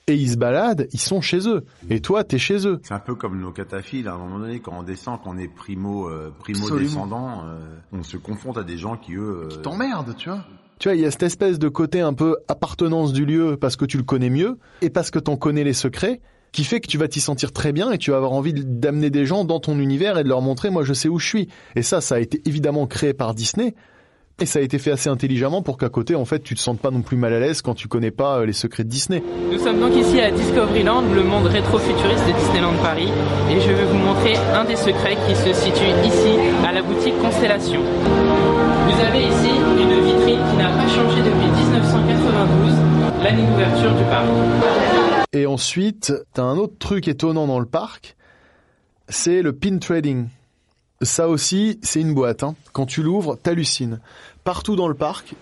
Et 0.08 0.14
ils 0.14 0.30
se 0.30 0.36
baladent, 0.36 0.88
ils 0.92 1.00
sont 1.00 1.20
chez 1.20 1.46
eux. 1.48 1.64
Et 1.90 2.00
toi, 2.00 2.24
t'es 2.24 2.38
chez 2.38 2.66
eux. 2.66 2.80
c'est 2.82 2.94
un 2.94 2.98
peu 2.98 3.14
comme 3.14 3.38
nos 3.38 3.52
cataphiles, 3.52 4.08
à 4.08 4.14
un 4.14 4.18
moment 4.18 4.38
donné, 4.38 4.60
quand 4.60 4.72
on 4.76 4.82
descend, 4.82 5.20
qu'on 5.20 5.36
est 5.38 5.48
primo, 5.48 6.08
euh, 6.08 6.32
primo 6.38 6.60
Absolument. 6.60 6.82
descendant, 6.88 7.42
euh, 7.44 7.58
on 7.92 8.02
se 8.02 8.16
confronte 8.16 8.56
à 8.58 8.64
des 8.64 8.78
gens 8.78 8.96
qui, 8.96 9.14
eux... 9.14 9.48
euh, 9.52 9.56
t'emmerdent, 9.62 10.16
tu 10.16 10.30
vois. 10.30 10.44
Tu 10.78 10.88
vois, 10.88 10.94
il 10.94 11.02
y 11.02 11.04
a 11.04 11.10
cette 11.10 11.24
espèce 11.24 11.58
de 11.58 11.68
côté 11.68 12.00
un 12.00 12.14
peu 12.14 12.36
appartenance 12.48 13.12
du 13.12 13.26
lieu 13.26 13.56
parce 13.60 13.76
que 13.76 13.84
tu 13.84 13.96
le 13.96 14.04
connais 14.04 14.30
mieux 14.30 14.58
et 14.80 14.90
parce 14.90 15.10
que 15.10 15.18
t'en 15.18 15.36
connais 15.36 15.64
les 15.64 15.72
secrets 15.72 16.20
qui 16.52 16.64
fait 16.64 16.80
que 16.80 16.86
tu 16.86 16.96
vas 16.98 17.08
t'y 17.08 17.20
sentir 17.20 17.52
très 17.52 17.72
bien 17.72 17.90
et 17.90 17.98
tu 17.98 18.10
vas 18.10 18.16
avoir 18.16 18.32
envie 18.32 18.54
d'amener 18.54 19.10
des 19.10 19.26
gens 19.26 19.44
dans 19.44 19.60
ton 19.60 19.78
univers 19.78 20.18
et 20.18 20.24
de 20.24 20.28
leur 20.28 20.40
montrer 20.40 20.70
moi 20.70 20.84
je 20.84 20.92
sais 20.94 21.08
où 21.08 21.18
je 21.18 21.26
suis. 21.26 21.48
Et 21.74 21.82
ça, 21.82 22.00
ça 22.00 22.14
a 22.14 22.18
été 22.20 22.40
évidemment 22.46 22.86
créé 22.86 23.12
par 23.12 23.34
Disney 23.34 23.74
et 24.40 24.46
ça 24.46 24.60
a 24.60 24.62
été 24.62 24.78
fait 24.78 24.92
assez 24.92 25.08
intelligemment 25.08 25.62
pour 25.62 25.78
qu'à 25.78 25.88
côté 25.88 26.14
en 26.14 26.24
fait 26.24 26.42
tu 26.42 26.54
te 26.54 26.60
sentes 26.60 26.80
pas 26.80 26.90
non 26.90 27.02
plus 27.02 27.16
mal 27.16 27.32
à 27.32 27.40
l'aise 27.40 27.62
quand 27.62 27.74
tu 27.74 27.88
connais 27.88 28.10
pas 28.10 28.38
euh, 28.38 28.46
les 28.46 28.52
secrets 28.52 28.84
de 28.84 28.88
Disney. 28.88 29.22
Nous 29.50 29.58
sommes 29.58 29.80
donc 29.80 29.94
ici 29.96 30.20
à 30.20 30.30
Discoveryland, 30.30 31.02
le 31.14 31.22
monde 31.22 31.46
rétro-futuriste 31.46 32.26
de 32.26 32.32
Disneyland 32.32 32.76
Paris, 32.82 33.08
et 33.50 33.60
je 33.60 33.72
vais 33.72 33.84
vous 33.84 33.98
montrer 33.98 34.36
un 34.54 34.64
des 34.64 34.76
secrets 34.76 35.16
qui 35.26 35.34
se 35.34 35.52
situe 35.52 35.90
ici, 36.04 36.38
à 36.66 36.72
la 36.72 36.82
boutique 36.82 37.18
Constellation. 37.20 37.80
Vous 37.80 39.00
avez 39.04 39.24
ici 39.24 39.50
une 39.80 40.04
vitrine 40.04 40.40
qui 40.50 40.56
n'a 40.56 40.70
pas 40.70 40.88
changé 40.88 41.18
depuis 41.22 41.50
1992, 41.64 43.22
l'année 43.22 43.46
d'ouverture 43.46 43.94
du 43.94 44.04
parc. 44.04 44.26
Et 45.32 45.46
ensuite, 45.46 46.12
t'as 46.32 46.42
un 46.42 46.56
autre 46.56 46.78
truc 46.78 47.08
étonnant 47.08 47.46
dans 47.46 47.60
le 47.60 47.66
parc, 47.66 48.16
c'est 49.08 49.42
le 49.42 49.52
pin 49.52 49.78
trading. 49.78 50.28
Ça 51.02 51.28
aussi, 51.28 51.78
c'est 51.82 52.00
une 52.00 52.14
boîte. 52.14 52.42
Hein. 52.42 52.54
Quand 52.72 52.86
tu 52.86 53.02
l'ouvres, 53.02 53.36
t'hallucines. 53.40 54.00
Partout 54.44 54.74
dans 54.76 54.88
le 54.88 54.94
parc, 54.94 55.34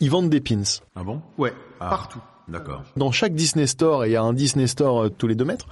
ils 0.00 0.10
vendent 0.10 0.30
des 0.30 0.40
pins. 0.40 0.62
Ah 0.96 1.04
bon? 1.04 1.20
Ouais, 1.38 1.52
Ah. 1.80 1.88
partout. 1.90 2.20
D'accord. 2.48 2.82
Dans 2.96 3.10
chaque 3.12 3.34
Disney 3.34 3.66
Store, 3.66 4.04
et 4.04 4.10
il 4.10 4.12
y 4.12 4.16
a 4.16 4.22
un 4.22 4.32
Disney 4.34 4.66
Store 4.66 5.04
euh, 5.04 5.08
tous 5.08 5.26
les 5.26 5.34
deux 5.34 5.44
mètres, 5.46 5.66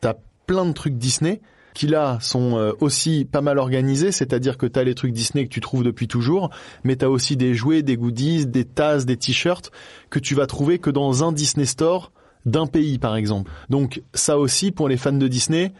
t'as 0.00 0.14
plein 0.46 0.64
de 0.66 0.72
trucs 0.72 0.96
Disney 0.98 1.40
qui 1.74 1.88
là 1.88 2.18
sont 2.20 2.56
euh, 2.56 2.72
aussi 2.80 3.24
pas 3.24 3.40
mal 3.40 3.58
organisés, 3.58 4.12
c'est-à-dire 4.12 4.56
que 4.56 4.66
t'as 4.66 4.84
les 4.84 4.94
trucs 4.94 5.12
Disney 5.12 5.44
que 5.44 5.50
tu 5.52 5.60
trouves 5.60 5.82
depuis 5.82 6.06
toujours, 6.06 6.50
mais 6.84 6.96
t'as 6.96 7.08
aussi 7.08 7.36
des 7.36 7.54
jouets, 7.54 7.82
des 7.82 7.96
goodies, 7.96 8.46
des 8.46 8.64
tasses, 8.64 9.04
des 9.04 9.16
t-shirts 9.16 9.72
que 10.08 10.18
tu 10.18 10.34
vas 10.34 10.46
trouver 10.46 10.78
que 10.78 10.90
dans 10.90 11.24
un 11.24 11.32
Disney 11.32 11.66
Store 11.66 12.12
d'un 12.46 12.66
pays 12.66 12.98
par 12.98 13.16
exemple. 13.16 13.50
Donc 13.68 14.00
ça 14.14 14.38
aussi 14.38 14.70
pour 14.70 14.88
les 14.88 14.96
fans 14.96 15.12
de 15.12 15.28
Disney, 15.28 15.72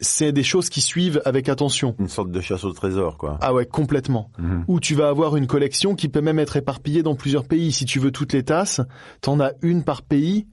c'est 0.00 0.32
des 0.32 0.42
choses 0.42 0.68
qui 0.68 0.80
suivent 0.80 1.20
avec 1.24 1.48
attention. 1.48 1.94
Une 1.98 2.08
sorte 2.08 2.30
de 2.30 2.40
chasse 2.40 2.64
au 2.64 2.72
trésor, 2.72 3.18
quoi. 3.18 3.38
Ah 3.40 3.52
ouais, 3.52 3.66
complètement. 3.66 4.30
Mhm. 4.38 4.64
Où 4.68 4.80
tu 4.80 4.94
vas 4.94 5.08
avoir 5.08 5.36
une 5.36 5.46
collection 5.46 5.94
qui 5.94 6.08
peut 6.08 6.20
même 6.20 6.38
être 6.38 6.56
éparpillée 6.56 7.02
dans 7.02 7.14
plusieurs 7.14 7.44
pays. 7.44 7.72
Si 7.72 7.84
tu 7.84 7.98
veux 7.98 8.10
toutes 8.10 8.32
les 8.32 8.42
tasses, 8.42 8.80
t'en 9.20 9.40
as 9.40 9.52
une 9.62 9.84
par 9.84 10.02
pays, 10.02 10.46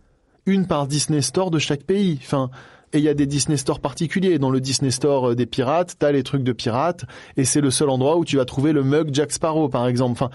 une 0.45 0.67
par 0.67 0.87
Disney 0.87 1.21
Store 1.21 1.51
de 1.51 1.59
chaque 1.59 1.83
pays. 1.83 2.19
Enfin, 2.21 2.49
et 2.93 2.99
il 2.99 3.03
y 3.03 3.09
a 3.09 3.13
des 3.13 3.25
Disney 3.25 3.57
Store 3.57 3.79
particuliers. 3.79 4.39
Dans 4.39 4.49
le 4.49 4.61
Disney 4.61 4.91
Store 4.91 5.31
euh, 5.31 5.35
des 5.35 5.45
pirates, 5.45 5.95
t'as 5.99 6.11
les 6.11 6.23
trucs 6.23 6.43
de 6.43 6.53
pirates, 6.53 7.05
et 7.35 7.43
c'est 7.43 7.61
le 7.61 7.71
seul 7.71 7.89
endroit 7.89 8.17
où 8.17 8.25
tu 8.25 8.37
vas 8.37 8.45
trouver 8.45 8.71
le 8.71 8.83
mug 8.83 9.09
Jack 9.13 9.31
Sparrow, 9.31 9.69
par 9.69 9.87
exemple. 9.87 10.13
Enfin, 10.13 10.29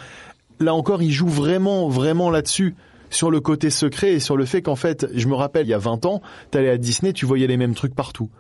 là 0.61 0.75
encore, 0.75 1.03
ils 1.03 1.13
jouent 1.13 1.29
vraiment, 1.29 1.89
vraiment 1.89 2.31
là-dessus 2.31 2.75
sur 3.11 3.31
le 3.31 3.41
côté 3.41 3.69
secret 3.69 4.13
et 4.15 4.21
sur 4.21 4.37
le 4.37 4.47
fait 4.47 4.63
qu'en 4.63 4.77
fait, 4.77 5.07
je 5.15 5.29
me 5.29 5.35
rappelle, 5.35 5.67
il 5.67 5.71
y 5.71 5.75
a 5.75 5.79
20 5.79 6.07
ans, 6.07 6.23
t'allais 6.51 6.71
à 6.71 6.79
Disney, 6.79 7.13
tu 7.13 7.27
voyais 7.27 7.47
les 7.47 7.59
mêmes 7.59 7.75
trucs 7.75 7.95
partout. 7.95 8.31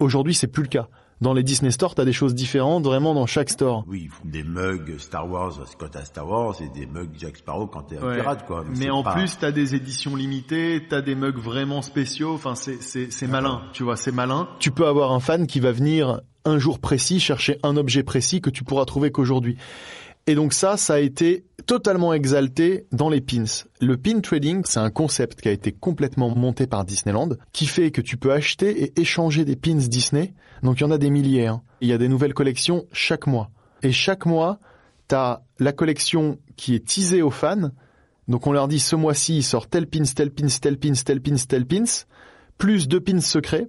Aujourd'hui, 0.00 0.34
c'est 0.34 0.46
plus 0.48 0.62
le 0.62 0.68
cas. 0.68 0.88
Dans 1.20 1.32
les 1.32 1.44
Disney 1.44 1.70
Store, 1.70 1.94
t'as 1.94 2.04
des 2.04 2.12
choses 2.12 2.34
différentes 2.34 2.84
vraiment 2.84 3.14
dans 3.14 3.24
chaque 3.26 3.48
store. 3.48 3.84
Oui, 3.86 4.02
ils 4.04 4.10
font 4.10 4.24
des 4.28 4.42
mugs 4.42 4.98
Star 4.98 5.30
Wars 5.30 5.52
quand 5.78 5.88
t'as 5.90 6.04
Star 6.04 6.28
Wars 6.28 6.54
et 6.60 6.68
des 6.78 6.86
mugs 6.86 7.08
Jack 7.16 7.36
Sparrow 7.36 7.66
quand 7.68 7.82
t'es 7.82 7.96
un 7.98 8.02
Ouais. 8.06 8.16
pirate, 8.16 8.44
quoi. 8.46 8.64
Mais 8.76 8.90
en 8.90 9.02
pas- 9.04 9.14
plus, 9.14 9.38
t'as 9.38 9.52
des 9.52 9.74
éditions 9.76 10.16
limitées, 10.16 10.82
t'as 10.90 11.00
des 11.00 11.14
mugs 11.14 11.38
vraiment 11.38 11.82
spéciaux. 11.82 12.34
Enfin, 12.34 12.56
c'est 12.56 12.82
c'est 12.82 13.12
c'est 13.12 13.28
malin, 13.28 13.62
tu 13.72 13.84
vois, 13.84 13.96
c'est 13.96 14.12
malin. 14.12 14.48
Tu 14.58 14.72
peux 14.72 14.86
avoir 14.88 15.12
un 15.12 15.20
fan 15.20 15.46
qui 15.46 15.60
va 15.60 15.70
venir 15.70 16.20
un 16.44 16.58
jour 16.58 16.78
précis 16.80 17.20
chercher 17.20 17.58
un 17.62 17.76
objet 17.76 18.02
précis 18.02 18.40
que 18.42 18.50
tu 18.50 18.64
pourras 18.64 18.84
trouver 18.84 19.10
qu'aujourd'hui. 19.12 19.56
Et 20.26 20.34
donc 20.34 20.54
ça, 20.54 20.78
ça 20.78 20.94
a 20.94 20.98
été 21.00 21.44
totalement 21.66 22.14
exalté 22.14 22.86
dans 22.92 23.10
les 23.10 23.20
pins. 23.20 23.44
Le 23.80 23.96
pin 23.96 24.20
trading, 24.20 24.62
c'est 24.64 24.80
un 24.80 24.90
concept 24.90 25.42
qui 25.42 25.48
a 25.48 25.52
été 25.52 25.72
complètement 25.72 26.34
monté 26.34 26.66
par 26.66 26.84
Disneyland, 26.84 27.30
qui 27.52 27.66
fait 27.66 27.90
que 27.90 28.00
tu 28.00 28.16
peux 28.16 28.32
acheter 28.32 28.84
et 28.84 29.00
échanger 29.00 29.44
des 29.44 29.56
pins 29.56 29.74
Disney. 29.74 30.32
Donc 30.62 30.80
il 30.80 30.82
y 30.82 30.86
en 30.86 30.90
a 30.90 30.98
des 30.98 31.10
milliers. 31.10 31.46
hein. 31.46 31.62
Il 31.82 31.88
y 31.88 31.92
a 31.92 31.98
des 31.98 32.08
nouvelles 32.08 32.32
collections 32.32 32.86
chaque 32.92 33.26
mois. 33.26 33.50
Et 33.82 33.92
chaque 33.92 34.24
mois, 34.24 34.60
t'as 35.08 35.40
la 35.58 35.72
collection 35.72 36.38
qui 36.56 36.74
est 36.74 36.86
teasée 36.86 37.20
aux 37.20 37.30
fans. 37.30 37.70
Donc 38.26 38.46
on 38.46 38.52
leur 38.52 38.68
dit 38.68 38.80
ce 38.80 38.96
mois-ci 38.96 39.36
il 39.36 39.42
sort 39.42 39.68
tel 39.68 39.86
pins, 39.86 40.04
tel 40.04 40.30
pins, 40.30 40.46
tel 40.60 40.78
pins, 40.78 40.94
tel 41.04 41.20
pins, 41.20 41.36
tel 41.46 41.66
pins, 41.66 42.04
plus 42.56 42.88
deux 42.88 43.00
pins 43.00 43.20
secrets, 43.20 43.68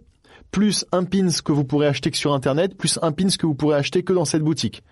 plus 0.51 0.85
un 0.93 1.03
pins 1.03 1.27
que 1.43 1.51
vous 1.51 1.65
pourrez 1.65 1.87
acheter 1.87 2.11
que 2.11 2.17
sur 2.17 2.33
internet, 2.33 2.77
plus 2.77 2.97
un 3.01 3.11
pins 3.11 3.27
que 3.37 3.45
vous 3.45 3.55
pourrez 3.55 3.75
acheter 3.75 4.03
que 4.03 4.13
dans 4.13 4.23
cette 4.23 4.43
boutique. 4.43 4.83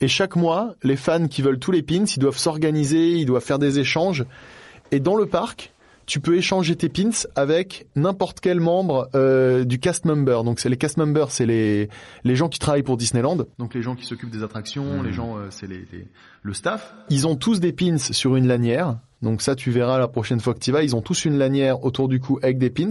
Et 0.00 0.08
chaque 0.08 0.36
mois, 0.36 0.74
les 0.82 0.96
fans 0.96 1.26
qui 1.26 1.40
veulent 1.42 1.58
tous 1.58 1.72
les 1.72 1.82
pins, 1.82 2.04
ils 2.04 2.18
doivent 2.20 2.36
s'organiser, 2.38 3.12
ils 3.12 3.26
doivent 3.26 3.42
faire 3.44 3.58
des 3.58 3.78
échanges. 3.78 4.24
Et 4.92 5.00
dans 5.00 5.16
le 5.16 5.26
parc, 5.26 5.72
tu 6.04 6.20
peux 6.20 6.36
échanger 6.36 6.76
tes 6.76 6.88
pins 6.88 7.10
avec 7.34 7.86
n'importe 7.96 8.38
quel 8.40 8.60
membre 8.60 9.08
euh, 9.16 9.64
du 9.64 9.80
cast 9.80 10.04
member. 10.04 10.44
Donc 10.44 10.60
c'est 10.60 10.68
les 10.68 10.76
cast 10.76 10.98
members, 10.98 11.30
c'est 11.32 11.46
les 11.46 11.88
les 12.22 12.36
gens 12.36 12.48
qui 12.48 12.58
travaillent 12.60 12.84
pour 12.84 12.96
Disneyland. 12.96 13.38
Donc 13.58 13.74
les 13.74 13.82
gens 13.82 13.96
qui 13.96 14.04
s'occupent 14.04 14.30
des 14.30 14.44
attractions, 14.44 15.02
les 15.02 15.12
gens, 15.12 15.36
euh, 15.38 15.46
c'est 15.50 15.66
les, 15.66 15.78
les- 15.92 16.06
le 16.42 16.54
staff. 16.54 16.94
Ils 17.10 17.26
ont 17.26 17.34
tous 17.34 17.58
des 17.58 17.72
pins 17.72 17.98
sur 17.98 18.36
une 18.36 18.46
lanière. 18.46 18.98
Donc 19.22 19.40
ça, 19.40 19.54
tu 19.56 19.70
verras 19.70 19.98
la 19.98 20.08
prochaine 20.08 20.40
fois 20.40 20.52
que 20.54 20.58
tu 20.58 20.72
vas. 20.72 20.82
Ils 20.82 20.94
ont 20.94 21.00
tous 21.00 21.24
une 21.24 21.38
lanière 21.38 21.84
autour 21.84 22.08
du 22.08 22.20
cou 22.20 22.38
avec 22.42 22.58
des 22.58 22.70
pins 22.70 22.90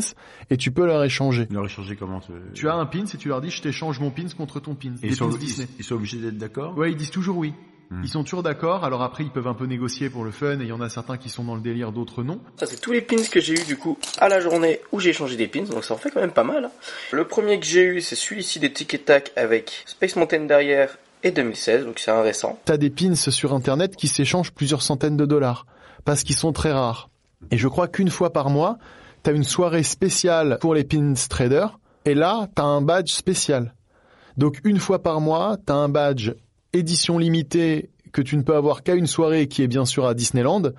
et 0.49 0.57
tu 0.57 0.71
peux 0.71 0.85
leur 0.85 1.03
échanger. 1.03 1.47
Leur 1.51 1.65
échanger 1.65 1.95
comment 1.95 2.19
Tu 2.53 2.67
as 2.67 2.73
un 2.73 2.85
pins 2.85 3.05
et 3.05 3.17
tu 3.17 3.27
leur 3.29 3.41
dis 3.41 3.51
je 3.51 3.61
t'échange 3.61 3.99
mon 3.99 4.09
pins 4.09 4.27
contre 4.35 4.59
ton 4.59 4.73
pins. 4.75 4.95
Et 5.03 5.07
ils 5.09 5.15
sont, 5.15 5.29
pins 5.29 5.38
ils 5.77 5.83
sont 5.83 5.95
obligés 5.95 6.17
d'être 6.17 6.38
d'accord? 6.38 6.77
Ouais, 6.77 6.91
ils 6.91 6.97
disent 6.97 7.11
toujours 7.11 7.38
oui. 7.38 7.53
Hmm. 7.91 8.01
Ils 8.03 8.09
sont 8.09 8.23
toujours 8.23 8.41
d'accord. 8.41 8.83
Alors 8.83 9.03
après, 9.03 9.23
ils 9.23 9.29
peuvent 9.29 9.45
un 9.47 9.53
peu 9.53 9.65
négocier 9.67 10.09
pour 10.09 10.23
le 10.23 10.31
fun 10.31 10.59
et 10.59 10.63
il 10.63 10.67
y 10.67 10.71
en 10.71 10.81
a 10.81 10.89
certains 10.89 11.17
qui 11.17 11.29
sont 11.29 11.43
dans 11.43 11.53
le 11.53 11.61
délire, 11.61 11.91
d'autres 11.91 12.23
non. 12.23 12.39
Ça 12.57 12.65
c'est 12.65 12.81
tous 12.81 12.91
les 12.91 13.01
pins 13.01 13.21
que 13.31 13.39
j'ai 13.39 13.53
eu 13.53 13.63
du 13.67 13.77
coup 13.77 13.99
à 14.19 14.27
la 14.27 14.39
journée 14.39 14.79
où 14.91 14.99
j'ai 14.99 15.11
échangé 15.11 15.35
des 15.38 15.47
pins, 15.47 15.61
donc 15.65 15.83
ça 15.83 15.93
en 15.93 15.97
fait 15.97 16.09
quand 16.09 16.21
même 16.21 16.31
pas 16.31 16.43
mal. 16.43 16.65
hein. 16.65 16.71
Le 17.11 17.25
premier 17.25 17.59
que 17.59 17.65
j'ai 17.67 17.83
eu 17.83 18.01
c'est 18.01 18.15
celui-ci 18.15 18.59
des 18.59 18.73
Tic 18.73 18.95
et 18.95 18.99
Tac 18.99 19.31
avec 19.35 19.83
Space 19.85 20.15
Mountain 20.15 20.45
derrière 20.45 20.97
et 21.21 21.29
2016, 21.31 21.85
donc 21.85 21.99
c'est 21.99 22.11
un 22.11 22.21
récent. 22.21 22.59
T'as 22.65 22.77
des 22.77 22.89
pins 22.89 23.13
sur 23.13 23.53
internet 23.53 23.95
qui 23.95 24.07
s'échangent 24.07 24.51
plusieurs 24.51 24.81
centaines 24.81 25.17
de 25.17 25.25
dollars 25.27 25.67
parce 26.05 26.23
qu'ils 26.23 26.35
sont 26.35 26.53
très 26.53 26.71
rares. 26.71 27.09
Et 27.51 27.57
je 27.57 27.67
crois 27.67 27.87
qu'une 27.87 28.09
fois 28.09 28.31
par 28.31 28.49
mois, 28.49 28.77
t'as 29.23 29.33
une 29.33 29.43
soirée 29.43 29.83
spéciale 29.83 30.57
pour 30.61 30.73
les 30.73 30.83
pins 30.83 31.13
traders 31.29 31.79
et 32.05 32.13
là, 32.13 32.47
t'as 32.55 32.63
un 32.63 32.81
badge 32.81 33.11
spécial. 33.11 33.73
Donc 34.37 34.61
une 34.63 34.79
fois 34.79 35.01
par 35.01 35.19
mois, 35.19 35.57
t'as 35.65 35.73
un 35.73 35.89
badge 35.89 36.31
édition 36.73 37.17
limitée 37.17 37.89
que 38.11 38.21
tu 38.21 38.37
ne 38.37 38.43
peux 38.43 38.55
avoir 38.55 38.83
qu'à 38.83 38.95
une 38.95 39.07
soirée 39.07 39.47
qui 39.47 39.63
est 39.63 39.67
bien 39.67 39.85
sûr 39.85 40.05
à 40.05 40.13
Disneyland. 40.13 40.71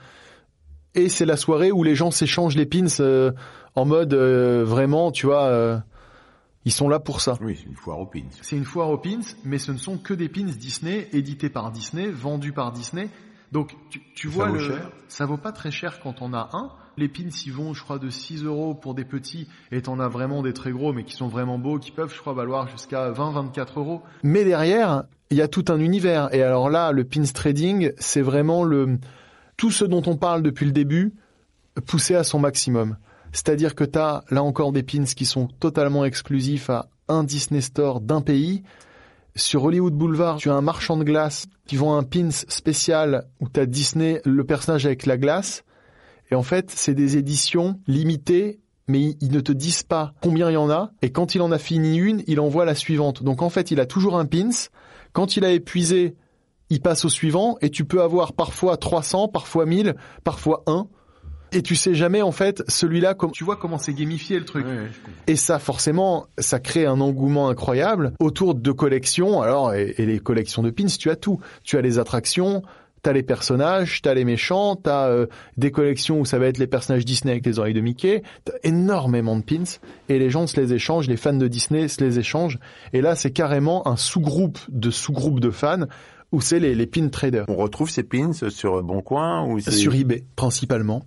Et 0.95 1.09
c'est 1.09 1.27
la 1.27 1.37
soirée 1.37 1.73
où 1.73 1.83
les 1.83 1.95
gens 1.95 2.11
s'échangent 2.11 2.57
les 2.57 2.65
pins 2.65 2.87
euh, 3.01 3.33
en 3.75 3.85
mode 3.85 4.15
euh, 4.15 4.65
vraiment, 4.65 5.11
tu 5.11 5.27
vois, 5.27 5.45
euh, 5.45 5.79
ils 6.65 6.73
sont 6.73 6.89
là 6.89 6.99
pour 6.99 7.21
ça. 7.21 7.37
Oui, 7.43 7.57
c'est 7.59 7.67
une 7.67 7.77
foire 7.77 7.99
aux 7.99 8.07
pins. 8.07 8.29
C'est 8.43 8.57
une 8.57 8.65
foire 8.65 8.89
aux 8.91 8.99
pins, 8.99 9.21
mais 9.45 9.59
ce 9.59 9.73
ne 9.73 9.77
sont 9.77 9.99
que 9.99 10.15
des 10.15 10.29
pins 10.29 10.45
Disney, 10.45 11.09
édités 11.13 11.51
par 11.51 11.71
Disney, 11.71 12.07
vendus 12.09 12.53
par 12.53 12.73
Disney. 12.73 13.09
Donc 13.53 13.75
tu, 13.91 14.03
tu 14.15 14.29
Ça 14.29 14.35
vois, 14.35 14.49
vaut 14.49 14.55
le, 14.55 14.61
cher 14.61 14.91
ça 15.09 15.27
vaut 15.27 15.37
pas 15.37 15.53
très 15.53 15.71
cher 15.71 16.01
quand 16.01 16.23
on 16.23 16.33
a 16.35 16.51
un. 16.53 16.71
Les 16.99 17.09
pins 17.09 17.29
ils 17.45 17.53
vont, 17.53 17.75
je 17.75 17.83
crois, 17.83 17.99
de 17.99 18.09
6 18.09 18.45
euros 18.45 18.75
pour 18.75 18.95
des 18.95 19.05
petits, 19.05 19.49
et 19.71 19.83
t'en 19.83 20.01
as 20.01 20.09
vraiment 20.09 20.43
des 20.43 20.55
très 20.55 20.71
gros, 20.71 20.93
mais 20.95 21.05
qui 21.05 21.15
sont 21.15 21.29
vraiment 21.29 21.59
beaux, 21.59 21.79
qui 21.79 21.91
peuvent, 21.91 22.13
je 22.13 22.21
crois, 22.21 22.33
valoir 22.33 22.69
jusqu'à 22.69 23.11
20-24 23.11 23.79
euros. 23.79 24.03
Mais 24.23 24.45
derrière, 24.45 25.05
il 25.31 25.37
y 25.37 25.43
a 25.43 25.49
tout 25.49 25.65
un 25.69 25.79
univers. 25.79 26.35
Et 26.35 26.43
alors 26.43 26.71
là, 26.71 26.93
le 26.93 27.05
pins 27.05 27.23
trading, 27.25 27.93
c'est 27.99 28.23
vraiment 28.23 28.65
le 28.65 28.99
tout 29.57 29.71
ce 29.71 29.85
dont 29.85 30.03
on 30.07 30.17
parle 30.17 30.43
depuis 30.43 30.67
le 30.67 30.73
début, 30.73 31.15
poussé 31.87 32.15
à 32.15 32.25
son 32.25 32.39
maximum. 32.39 32.97
C'est-à-dire 33.33 33.75
que 33.75 33.85
tu 33.85 33.99
as 33.99 34.25
là 34.31 34.43
encore 34.43 34.73
des 34.73 34.83
pins 34.83 35.05
qui 35.05 35.25
sont 35.25 35.49
totalement 35.61 36.05
exclusifs 36.05 36.71
à 36.71 36.89
un 37.09 37.25
Disney 37.25 37.61
Store 37.61 38.01
d'un 38.01 38.21
pays. 38.21 38.63
Sur 39.37 39.65
Hollywood 39.65 39.93
Boulevard, 39.95 40.37
tu 40.39 40.49
as 40.51 40.55
un 40.55 40.63
marchand 40.63 40.97
de 40.97 41.05
glace 41.05 41.47
qui 41.67 41.77
vend 41.77 41.97
un 41.97 42.03
pins 42.03 42.31
spécial 42.31 43.29
où 43.41 43.49
tu 43.51 43.61
as 43.61 43.67
Disney, 43.67 44.23
le 44.25 44.45
personnage 44.45 44.87
avec 44.87 45.05
la 45.05 45.19
glace. 45.19 45.63
Et 46.31 46.35
en 46.35 46.43
fait, 46.43 46.71
c'est 46.71 46.95
des 46.95 47.19
éditions 47.19 47.79
limitées, 47.87 48.61
mais 48.89 49.15
ils- 49.21 49.31
ne 49.31 49.41
te 49.41 49.53
disent 49.53 49.83
pas 49.83 50.15
combien 50.23 50.51
il 50.51 50.55
y 50.55 50.57
en 50.57 50.71
a. 50.71 50.91
Et 51.03 51.11
quand 51.11 51.35
il 51.35 51.43
en 51.43 51.53
a 51.53 51.59
fini 51.59 51.99
une, 51.99 52.23
il 52.27 52.41
envoie 52.41 52.65
la 52.65 52.75
suivante. 52.75 53.23
Donc 53.23 53.43
en 53.43 53.51
fait, 53.51 53.71
il 53.71 53.79
a 53.79 53.87
toujours 53.87 54.19
un 54.19 54.25
pins. 54.25 54.49
Quand 55.13 55.37
il 55.37 55.45
a 55.45 55.51
épuisé, 55.51 56.17
il 56.71 56.81
passe 56.81 57.05
au 57.05 57.11
suivant. 57.11 57.59
Et 57.61 57.69
tu 57.69 57.85
peux 57.85 58.03
avoir 58.03 58.33
parfois 58.33 58.79
300, 58.79 59.29
parfois 59.29 59.67
1000, 59.67 59.97
parfois 60.25 60.63
1. 60.67 60.89
Et 61.53 61.63
tu 61.63 61.77
sais 61.77 61.95
jamais 61.95 62.23
en 62.23 62.33
fait 62.33 62.63
celui-là 62.69 63.15
comme 63.15 63.31
tu 63.31 63.45
vois 63.45 63.57
comment 63.57 63.79
c'est 63.79 63.95
gamifié 63.95 64.39
le 64.39 64.45
truc. 64.45 64.67
Et 65.27 65.37
ça 65.37 65.59
forcément 65.59 66.27
ça 66.39 66.59
crée 66.61 66.87
un 66.87 67.01
engouement 67.01 67.49
incroyable 67.49 68.13
autour 68.19 68.55
de 68.55 68.73
collections. 68.73 69.43
Alors 69.43 69.75
et, 69.75 69.95
et 69.99 70.07
les 70.07 70.19
collections 70.19 70.63
de 70.63 70.71
pins, 70.71 70.87
tu 70.87 71.11
as 71.11 71.17
tout. 71.17 71.41
Tu 71.63 71.77
as 71.77 71.81
les 71.81 71.99
attractions, 71.99 72.63
t'as 73.07 73.13
les 73.13 73.23
personnages, 73.23 74.03
t'as 74.03 74.15
les 74.15 74.25
méchants, 74.25 74.75
t'as 74.75 75.09
euh, 75.09 75.27
des 75.57 75.71
collections 75.71 76.19
où 76.21 76.25
ça 76.25 76.41
va 76.41 76.47
être 76.47 76.59
les 76.59 76.67
personnages 76.67 77.05
Disney 77.05 77.31
avec 77.31 77.47
les 77.47 77.61
oreilles 77.61 77.75
de 77.75 77.81
Mickey. 77.81 78.25
T'as 78.45 78.55
énormément 78.65 79.37
de 79.37 79.43
pins 79.43 79.63
et 80.09 80.19
les 80.19 80.31
gens 80.31 80.49
se 80.49 80.61
les 80.61 80.73
échangent, 80.73 81.07
les 81.07 81.17
fans 81.17 81.33
de 81.33 81.47
Disney 81.47 81.87
se 81.87 82.03
les 82.03 82.19
échangent. 82.19 82.59
Et 82.93 83.01
là 83.01 83.15
c'est 83.15 83.31
carrément 83.31 83.87
un 83.87 83.97
sous-groupe 83.97 84.59
de 84.69 84.91
sous-groupe 84.91 85.39
de 85.39 85.51
fans 85.51 85.87
où 86.33 86.41
c'est 86.41 86.59
les, 86.59 86.75
les 86.75 86.87
pin 86.87 87.09
traders. 87.09 87.45
On 87.47 87.55
retrouve 87.55 87.89
ces 87.89 88.03
pins 88.03 88.33
sur 88.33 88.83
Boncoin 88.83 89.47
ou 89.47 89.61
Sur 89.61 89.95
eBay, 89.95 90.25
principalement. 90.35 91.07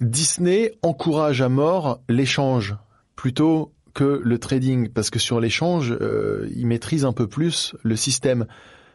Disney 0.00 0.72
encourage 0.82 1.42
à 1.42 1.48
mort 1.48 2.00
l'échange 2.08 2.76
plutôt 3.16 3.72
que 3.92 4.20
le 4.22 4.38
trading, 4.38 4.88
parce 4.88 5.10
que 5.10 5.18
sur 5.18 5.40
l'échange, 5.40 5.96
euh, 6.00 6.48
ils 6.54 6.66
maîtrisent 6.66 7.04
un 7.04 7.12
peu 7.12 7.26
plus 7.26 7.74
le 7.82 7.96
système. 7.96 8.46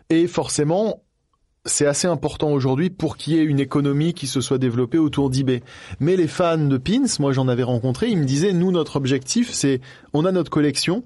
Et 0.10 0.28
forcément, 0.28 1.04
c'est 1.66 1.86
assez 1.86 2.08
important 2.08 2.52
aujourd'hui 2.52 2.90
pour 2.90 3.18
qu'il 3.18 3.34
y 3.34 3.40
ait 3.40 3.44
une 3.44 3.60
économie 3.60 4.14
qui 4.14 4.28
se 4.28 4.42
soit 4.42 4.58
développée 4.58 4.98
autour 4.98 5.30
d'eBay. 5.30 5.64
Mais 6.00 6.16
les 6.16 6.28
fans 6.28 6.58
de 6.58 6.78
pins, 6.78 7.06
moi 7.20 7.34
j'en 7.34 7.48
avais 7.48 7.64
rencontré, 7.64 8.10
ils 8.10 8.18
me 8.18 8.26
disaient, 8.26 8.54
nous 8.54 8.72
notre 8.72 8.96
objectif 8.96 9.52
c'est, 9.52 9.82
on 10.14 10.26
a 10.26 10.32
notre 10.32 10.52
collection, 10.52 11.04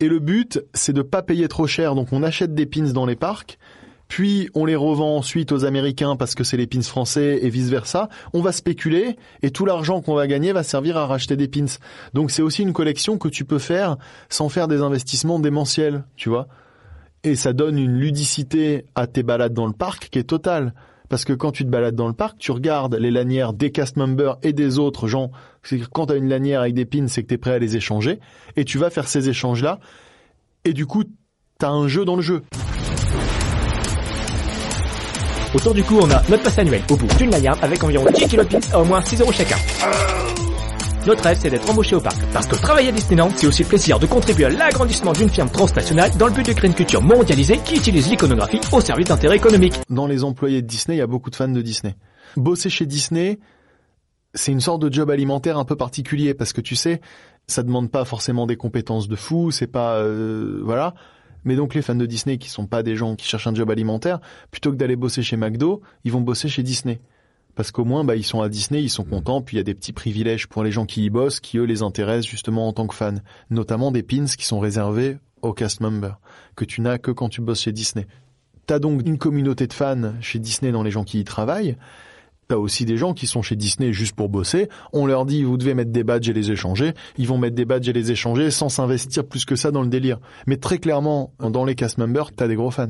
et 0.00 0.08
le 0.08 0.18
but 0.18 0.60
c'est 0.74 0.92
de 0.92 1.02
pas 1.02 1.22
payer 1.22 1.48
trop 1.48 1.66
cher, 1.66 1.94
donc 1.94 2.12
on 2.12 2.22
achète 2.22 2.54
des 2.54 2.66
pins 2.66 2.92
dans 2.92 3.06
les 3.06 3.16
parcs, 3.16 3.58
puis 4.08 4.48
on 4.54 4.64
les 4.64 4.74
revend 4.74 5.16
ensuite 5.16 5.52
aux 5.52 5.64
Américains 5.64 6.16
parce 6.16 6.34
que 6.34 6.42
c'est 6.42 6.56
les 6.56 6.66
pins 6.66 6.82
français 6.82 7.40
et 7.42 7.50
vice 7.50 7.68
versa. 7.68 8.08
On 8.32 8.40
va 8.40 8.52
spéculer 8.52 9.16
et 9.42 9.50
tout 9.50 9.66
l'argent 9.66 10.00
qu'on 10.00 10.14
va 10.14 10.26
gagner 10.26 10.52
va 10.52 10.62
servir 10.62 10.96
à 10.96 11.06
racheter 11.06 11.36
des 11.36 11.46
pins. 11.46 11.66
Donc 12.14 12.30
c'est 12.30 12.42
aussi 12.42 12.62
une 12.62 12.72
collection 12.72 13.18
que 13.18 13.28
tu 13.28 13.44
peux 13.44 13.58
faire 13.58 13.96
sans 14.30 14.48
faire 14.48 14.66
des 14.66 14.80
investissements 14.80 15.38
démentiels, 15.38 16.04
tu 16.16 16.30
vois. 16.30 16.48
Et 17.22 17.36
ça 17.36 17.52
donne 17.52 17.78
une 17.78 17.98
ludicité 17.98 18.86
à 18.94 19.06
tes 19.06 19.22
balades 19.22 19.52
dans 19.52 19.66
le 19.66 19.72
parc 19.72 20.08
qui 20.10 20.18
est 20.18 20.24
totale. 20.24 20.72
Parce 21.08 21.24
que 21.24 21.32
quand 21.32 21.52
tu 21.52 21.64
te 21.64 21.70
balades 21.70 21.94
dans 21.94 22.06
le 22.06 22.12
parc, 22.14 22.38
tu 22.38 22.52
regardes 22.52 22.94
les 22.94 23.10
lanières 23.10 23.54
des 23.54 23.72
cast 23.72 23.96
members 23.96 24.38
et 24.42 24.52
des 24.52 24.78
autres 24.78 25.08
gens. 25.08 25.30
C'est 25.62 25.80
quand 25.90 26.06
tu 26.06 26.12
as 26.12 26.16
une 26.16 26.28
lanière 26.28 26.60
avec 26.60 26.74
des 26.74 26.84
pins, 26.84 27.08
c'est 27.08 27.22
que 27.22 27.28
tu 27.28 27.34
es 27.34 27.38
prêt 27.38 27.52
à 27.52 27.58
les 27.58 27.76
échanger. 27.76 28.20
Et 28.56 28.64
tu 28.64 28.78
vas 28.78 28.90
faire 28.90 29.08
ces 29.08 29.28
échanges-là. 29.28 29.80
Et 30.64 30.74
du 30.74 30.86
coup, 30.86 31.04
tu 31.04 31.66
as 31.66 31.70
un 31.70 31.88
jeu 31.88 32.04
dans 32.04 32.16
le 32.16 32.22
jeu. 32.22 32.42
Autour 35.54 35.72
du 35.72 35.82
cou, 35.82 35.98
on 36.02 36.10
a 36.10 36.22
notre 36.28 36.42
passe 36.42 36.58
annuel 36.58 36.82
au 36.90 36.96
bout 36.96 37.06
d'une 37.16 37.30
lanière 37.30 37.56
avec 37.62 37.82
environ 37.82 38.04
10 38.12 38.28
kilos 38.28 38.46
à 38.72 38.80
au 38.80 38.84
moins 38.84 39.00
6 39.00 39.20
euros 39.22 39.32
chacun. 39.32 39.56
Notre 41.06 41.22
rêve, 41.22 41.38
c'est 41.40 41.48
d'être 41.48 41.70
embauché 41.70 41.96
au 41.96 42.00
parc. 42.00 42.18
Parce 42.34 42.46
que 42.46 42.54
travailler 42.56 42.90
à 42.90 42.92
Disneyland, 42.92 43.30
c'est 43.34 43.46
aussi 43.46 43.62
le 43.62 43.68
plaisir 43.68 43.98
de 43.98 44.06
contribuer 44.06 44.44
à 44.44 44.50
l'agrandissement 44.50 45.14
d'une 45.14 45.30
firme 45.30 45.48
transnationale 45.48 46.10
dans 46.18 46.26
le 46.26 46.34
but 46.34 46.44
de 46.44 46.52
créer 46.52 46.68
une 46.68 46.76
culture 46.76 47.00
mondialisée 47.00 47.58
qui 47.64 47.76
utilise 47.76 48.10
l'iconographie 48.10 48.60
au 48.72 48.80
service 48.82 49.06
d'intérêts 49.06 49.36
économiques. 49.36 49.80
Dans 49.88 50.06
les 50.06 50.22
employés 50.22 50.60
de 50.60 50.66
Disney, 50.66 50.96
il 50.96 51.00
y 51.00 51.02
a 51.02 51.06
beaucoup 51.06 51.30
de 51.30 51.36
fans 51.36 51.48
de 51.48 51.62
Disney. 51.62 51.96
Bosser 52.36 52.68
chez 52.68 52.84
Disney, 52.84 53.38
c'est 54.34 54.52
une 54.52 54.60
sorte 54.60 54.82
de 54.82 54.92
job 54.92 55.08
alimentaire 55.08 55.56
un 55.56 55.64
peu 55.64 55.76
particulier 55.76 56.34
parce 56.34 56.52
que 56.52 56.60
tu 56.60 56.76
sais, 56.76 57.00
ça 57.46 57.62
demande 57.62 57.90
pas 57.90 58.04
forcément 58.04 58.46
des 58.46 58.56
compétences 58.56 59.08
de 59.08 59.16
fou, 59.16 59.50
c'est 59.50 59.66
pas 59.66 59.96
euh, 59.96 60.60
voilà. 60.62 60.92
Mais 61.44 61.56
donc 61.56 61.74
les 61.74 61.82
fans 61.82 61.94
de 61.94 62.06
Disney 62.06 62.38
qui 62.38 62.48
sont 62.48 62.66
pas 62.66 62.82
des 62.82 62.96
gens 62.96 63.16
qui 63.16 63.26
cherchent 63.26 63.46
un 63.46 63.54
job 63.54 63.70
alimentaire, 63.70 64.20
plutôt 64.50 64.70
que 64.70 64.76
d'aller 64.76 64.96
bosser 64.96 65.22
chez 65.22 65.36
McDo, 65.36 65.82
ils 66.04 66.12
vont 66.12 66.20
bosser 66.20 66.48
chez 66.48 66.62
Disney. 66.62 67.00
Parce 67.54 67.72
qu'au 67.72 67.84
moins, 67.84 68.04
bah, 68.04 68.14
ils 68.14 68.24
sont 68.24 68.40
à 68.40 68.48
Disney, 68.48 68.82
ils 68.82 68.88
sont 68.88 69.02
contents, 69.02 69.42
puis 69.42 69.56
il 69.56 69.58
y 69.58 69.60
a 69.60 69.64
des 69.64 69.74
petits 69.74 69.92
privilèges 69.92 70.46
pour 70.46 70.62
les 70.62 70.70
gens 70.70 70.86
qui 70.86 71.04
y 71.04 71.10
bossent, 71.10 71.40
qui 71.40 71.58
eux 71.58 71.64
les 71.64 71.82
intéressent 71.82 72.30
justement 72.30 72.68
en 72.68 72.72
tant 72.72 72.86
que 72.86 72.94
fans. 72.94 73.16
Notamment 73.50 73.90
des 73.90 74.04
pins 74.04 74.26
qui 74.26 74.44
sont 74.46 74.60
réservés 74.60 75.18
aux 75.42 75.52
cast 75.52 75.80
members, 75.80 76.20
que 76.54 76.64
tu 76.64 76.80
n'as 76.80 76.98
que 76.98 77.10
quand 77.10 77.28
tu 77.28 77.40
bosses 77.40 77.62
chez 77.62 77.72
Disney. 77.72 78.06
T'as 78.66 78.78
donc 78.78 79.04
une 79.04 79.18
communauté 79.18 79.66
de 79.66 79.72
fans 79.72 80.12
chez 80.20 80.38
Disney 80.38 80.70
dans 80.70 80.82
les 80.82 80.90
gens 80.90 81.02
qui 81.02 81.18
y 81.18 81.24
travaillent. 81.24 81.76
T'as 82.48 82.56
aussi 82.56 82.86
des 82.86 82.96
gens 82.96 83.12
qui 83.12 83.26
sont 83.26 83.42
chez 83.42 83.56
Disney 83.56 83.92
juste 83.92 84.16
pour 84.16 84.30
bosser. 84.30 84.70
On 84.94 85.04
leur 85.04 85.26
dit, 85.26 85.44
vous 85.44 85.58
devez 85.58 85.74
mettre 85.74 85.92
des 85.92 86.02
badges 86.02 86.30
et 86.30 86.32
les 86.32 86.50
échanger. 86.50 86.94
Ils 87.18 87.28
vont 87.28 87.36
mettre 87.36 87.54
des 87.54 87.66
badges 87.66 87.86
et 87.90 87.92
les 87.92 88.10
échanger 88.10 88.50
sans 88.50 88.70
s'investir 88.70 89.26
plus 89.26 89.44
que 89.44 89.54
ça 89.54 89.70
dans 89.70 89.82
le 89.82 89.88
délire. 89.88 90.18
Mais 90.46 90.56
très 90.56 90.78
clairement, 90.78 91.34
dans 91.40 91.66
les 91.66 91.74
cast 91.74 91.98
members, 91.98 92.32
t'as 92.32 92.48
des 92.48 92.54
gros 92.54 92.70
fans. 92.70 92.86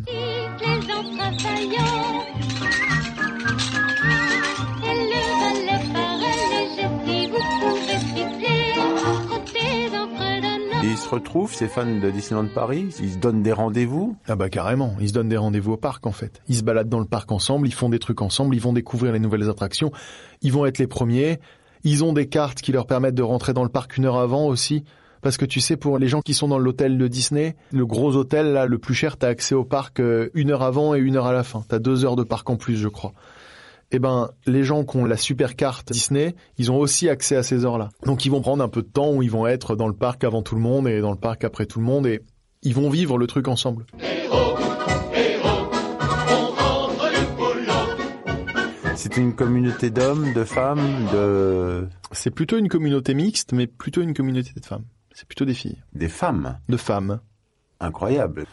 Se 11.08 11.14
retrouvent, 11.14 11.54
ces 11.54 11.68
fans 11.68 11.86
de 11.86 12.10
Disneyland 12.10 12.48
Paris, 12.54 12.88
ils 13.00 13.12
se 13.12 13.16
donnent 13.16 13.42
des 13.42 13.52
rendez-vous. 13.52 14.16
Ah 14.26 14.36
bah 14.36 14.50
carrément, 14.50 14.94
ils 15.00 15.08
se 15.08 15.14
donnent 15.14 15.30
des 15.30 15.38
rendez-vous 15.38 15.72
au 15.72 15.76
parc 15.78 16.06
en 16.06 16.12
fait. 16.12 16.42
Ils 16.48 16.56
se 16.56 16.62
baladent 16.62 16.90
dans 16.90 16.98
le 16.98 17.06
parc 17.06 17.32
ensemble, 17.32 17.66
ils 17.66 17.72
font 17.72 17.88
des 17.88 17.98
trucs 17.98 18.20
ensemble, 18.20 18.54
ils 18.54 18.60
vont 18.60 18.74
découvrir 18.74 19.12
les 19.12 19.18
nouvelles 19.18 19.48
attractions, 19.48 19.90
ils 20.42 20.52
vont 20.52 20.66
être 20.66 20.76
les 20.76 20.86
premiers. 20.86 21.40
Ils 21.82 22.04
ont 22.04 22.12
des 22.12 22.26
cartes 22.26 22.60
qui 22.60 22.72
leur 22.72 22.86
permettent 22.86 23.14
de 23.14 23.22
rentrer 23.22 23.54
dans 23.54 23.62
le 23.62 23.70
parc 23.70 23.96
une 23.96 24.04
heure 24.04 24.18
avant 24.18 24.48
aussi. 24.48 24.84
Parce 25.22 25.38
que 25.38 25.46
tu 25.46 25.60
sais, 25.60 25.76
pour 25.76 25.98
les 25.98 26.08
gens 26.08 26.20
qui 26.20 26.34
sont 26.34 26.48
dans 26.48 26.58
l'hôtel 26.58 26.98
de 26.98 27.08
Disney, 27.08 27.56
le 27.72 27.86
gros 27.86 28.14
hôtel, 28.14 28.52
là, 28.52 28.66
le 28.66 28.78
plus 28.78 28.94
cher, 28.94 29.16
t'as 29.16 29.28
accès 29.28 29.54
au 29.54 29.64
parc 29.64 30.00
euh, 30.00 30.28
une 30.34 30.50
heure 30.50 30.62
avant 30.62 30.94
et 30.94 30.98
une 30.98 31.16
heure 31.16 31.26
à 31.26 31.32
la 31.32 31.42
fin. 31.42 31.64
T'as 31.68 31.78
deux 31.78 32.04
heures 32.04 32.16
de 32.16 32.22
parc 32.22 32.50
en 32.50 32.56
plus, 32.56 32.76
je 32.76 32.88
crois. 32.88 33.14
Eh 33.90 33.98
ben, 33.98 34.30
les 34.46 34.64
gens 34.64 34.84
qui 34.84 34.98
ont 34.98 35.06
la 35.06 35.16
super 35.16 35.56
carte 35.56 35.92
Disney, 35.92 36.34
ils 36.58 36.70
ont 36.70 36.76
aussi 36.76 37.08
accès 37.08 37.36
à 37.36 37.42
ces 37.42 37.64
heures-là. 37.64 37.88
Donc 38.04 38.26
ils 38.26 38.28
vont 38.30 38.42
prendre 38.42 38.62
un 38.62 38.68
peu 38.68 38.82
de 38.82 38.88
temps 38.88 39.12
où 39.14 39.22
ils 39.22 39.30
vont 39.30 39.46
être 39.46 39.76
dans 39.76 39.88
le 39.88 39.94
parc 39.94 40.24
avant 40.24 40.42
tout 40.42 40.54
le 40.54 40.60
monde 40.60 40.86
et 40.88 41.00
dans 41.00 41.10
le 41.10 41.16
parc 41.18 41.44
après 41.44 41.64
tout 41.64 41.78
le 41.78 41.86
monde 41.86 42.06
et 42.06 42.20
ils 42.62 42.74
vont 42.74 42.90
vivre 42.90 43.16
le 43.16 43.26
truc 43.26 43.48
ensemble. 43.48 43.86
C'est 48.94 49.16
une 49.16 49.34
communauté 49.34 49.88
d'hommes, 49.88 50.34
de 50.34 50.44
femmes, 50.44 51.06
de... 51.12 51.88
C'est 52.12 52.30
plutôt 52.30 52.58
une 52.58 52.68
communauté 52.68 53.14
mixte, 53.14 53.52
mais 53.52 53.66
plutôt 53.66 54.02
une 54.02 54.12
communauté 54.12 54.50
de 54.54 54.66
femmes. 54.66 54.84
C'est 55.14 55.26
plutôt 55.26 55.46
des 55.46 55.54
filles. 55.54 55.78
Des 55.94 56.08
femmes 56.08 56.58
De 56.68 56.76
femmes. 56.76 57.20
Incroyable. 57.80 58.46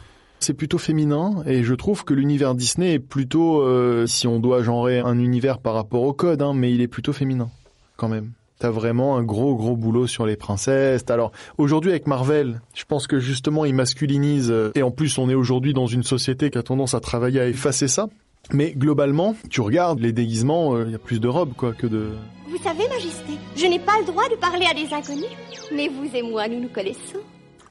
C'est 0.45 0.53
plutôt 0.53 0.77
féminin 0.77 1.41
et 1.47 1.63
je 1.63 1.73
trouve 1.73 2.03
que 2.03 2.13
l'univers 2.13 2.53
Disney 2.53 2.93
est 2.93 2.99
plutôt, 2.99 3.63
euh, 3.63 4.05
si 4.05 4.27
on 4.27 4.39
doit 4.39 4.61
genrer 4.61 4.99
un 4.99 5.17
univers 5.17 5.57
par 5.57 5.73
rapport 5.73 6.03
au 6.03 6.13
code, 6.13 6.43
hein, 6.43 6.53
mais 6.53 6.71
il 6.71 6.81
est 6.81 6.87
plutôt 6.87 7.13
féminin 7.13 7.49
quand 7.97 8.09
même. 8.09 8.29
T'as 8.59 8.69
vraiment 8.69 9.17
un 9.17 9.23
gros 9.23 9.55
gros 9.55 9.75
boulot 9.75 10.05
sur 10.05 10.27
les 10.27 10.35
princesses. 10.35 11.03
Alors 11.09 11.31
aujourd'hui 11.57 11.89
avec 11.89 12.05
Marvel, 12.05 12.61
je 12.75 12.83
pense 12.83 13.07
que 13.07 13.17
justement 13.17 13.65
ils 13.65 13.73
masculinisent 13.73 14.51
euh, 14.51 14.69
et 14.75 14.83
en 14.83 14.91
plus 14.91 15.17
on 15.17 15.31
est 15.31 15.33
aujourd'hui 15.33 15.73
dans 15.73 15.87
une 15.87 16.03
société 16.03 16.51
qui 16.51 16.59
a 16.59 16.63
tendance 16.63 16.93
à 16.93 16.99
travailler 16.99 17.39
à 17.39 17.47
effacer 17.47 17.87
ça. 17.87 18.07
Mais 18.53 18.73
globalement, 18.73 19.35
tu 19.49 19.61
regardes 19.61 19.99
les 19.99 20.11
déguisements, 20.11 20.79
il 20.79 20.91
y 20.91 20.95
a 20.95 20.99
plus 20.99 21.19
de 21.19 21.27
robes 21.27 21.53
quoi 21.57 21.73
que 21.73 21.87
de. 21.87 22.11
Vous 22.47 22.61
savez, 22.61 22.87
Majesté, 22.87 23.33
je 23.55 23.65
n'ai 23.65 23.79
pas 23.79 23.99
le 23.99 24.05
droit 24.05 24.29
de 24.29 24.35
parler 24.35 24.67
à 24.69 24.75
des 24.75 24.93
inconnus. 24.93 25.25
Mais 25.73 25.87
vous 25.87 26.15
et 26.15 26.21
moi, 26.21 26.47
nous 26.47 26.59
nous 26.59 26.69
connaissons. 26.69 27.17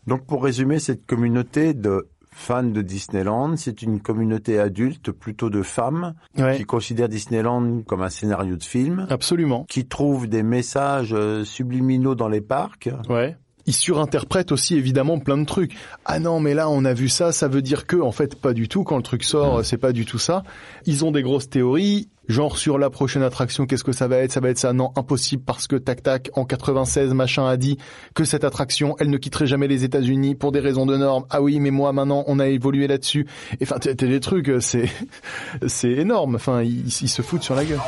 Donc 0.06 0.26
pour 0.26 0.42
résumer, 0.42 0.78
cette 0.80 1.06
communauté 1.06 1.72
de 1.72 2.08
fans 2.36 2.62
de 2.64 2.82
Disneyland, 2.82 3.56
c'est 3.56 3.80
une 3.82 4.00
communauté 4.00 4.58
adulte, 4.58 5.12
plutôt 5.12 5.50
de 5.50 5.62
femmes, 5.62 6.14
Ouais. 6.36 6.56
qui 6.56 6.64
considèrent 6.64 7.08
Disneyland 7.08 7.82
comme 7.86 8.02
un 8.02 8.08
scénario 8.10 8.56
de 8.56 8.62
film, 8.64 9.06
Absolument. 9.08 9.64
qui 9.68 9.86
trouvent 9.86 10.28
des 10.28 10.42
messages 10.42 11.12
euh, 11.14 11.44
subliminaux 11.44 12.14
dans 12.14 12.28
les 12.28 12.40
parcs. 12.40 12.90
Ouais. 13.08 13.36
Ils 13.66 13.72
surinterprètent 13.72 14.52
aussi 14.52 14.74
évidemment 14.76 15.18
plein 15.18 15.38
de 15.38 15.46
trucs. 15.46 15.74
Ah 16.04 16.18
non, 16.20 16.38
mais 16.38 16.52
là 16.52 16.68
on 16.68 16.84
a 16.84 16.92
vu 16.92 17.08
ça, 17.08 17.32
ça 17.32 17.48
veut 17.48 17.62
dire 17.62 17.86
que 17.86 17.96
en 17.96 18.12
fait 18.12 18.34
pas 18.38 18.52
du 18.52 18.68
tout. 18.68 18.84
Quand 18.84 18.96
le 18.98 19.02
truc 19.02 19.24
sort, 19.24 19.64
c'est 19.64 19.78
pas 19.78 19.92
du 19.92 20.04
tout 20.04 20.18
ça. 20.18 20.42
Ils 20.84 21.02
ont 21.04 21.12
des 21.12 21.22
grosses 21.22 21.48
théories, 21.48 22.10
genre 22.28 22.56
sur 22.58 22.78
la 22.78 22.90
prochaine 22.90 23.22
attraction, 23.22 23.66
qu'est-ce 23.66 23.84
que 23.84 23.92
ça 23.92 24.08
va 24.08 24.18
être? 24.18 24.32
Ça 24.32 24.40
va 24.40 24.50
être 24.50 24.58
ça 24.58 24.72
Non, 24.72 24.92
impossible 24.96 25.42
parce 25.44 25.66
que 25.66 25.76
tac 25.76 26.02
tac 26.02 26.30
en 26.34 26.44
96 26.44 27.12
machin 27.14 27.46
a 27.46 27.56
dit 27.56 27.78
que 28.14 28.24
cette 28.24 28.44
attraction, 28.44 28.96
elle 28.98 29.10
ne 29.10 29.18
quitterait 29.18 29.46
jamais 29.46 29.68
les 29.68 29.84
États-Unis 29.84 30.34
pour 30.34 30.52
des 30.52 30.60
raisons 30.60 30.86
de 30.86 30.96
normes. 30.96 31.24
Ah 31.30 31.42
oui, 31.42 31.60
mais 31.60 31.70
moi 31.70 31.92
maintenant 31.92 32.24
on 32.26 32.38
a 32.38 32.46
évolué 32.46 32.86
là-dessus. 32.86 33.26
Et 33.60 33.64
Enfin, 33.64 33.76
t'as 33.80 33.94
des 33.94 34.20
trucs, 34.20 34.50
euh, 34.50 34.60
c'est 34.60 34.90
c'est 35.66 35.92
énorme. 35.92 36.34
Enfin, 36.36 36.62
ils 36.62 36.90
se 36.90 37.22
foutent 37.22 37.42
sur 37.42 37.54
la 37.54 37.64
gueule. 37.64 37.80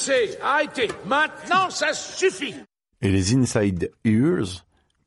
Assez, 0.00 0.38
arrêtez. 0.42 0.88
Maintenant, 1.04 1.68
ça 1.68 1.92
suffit. 1.92 2.54
Et 3.02 3.10
les 3.10 3.34
Inside 3.34 3.90
Ears, 4.06 4.64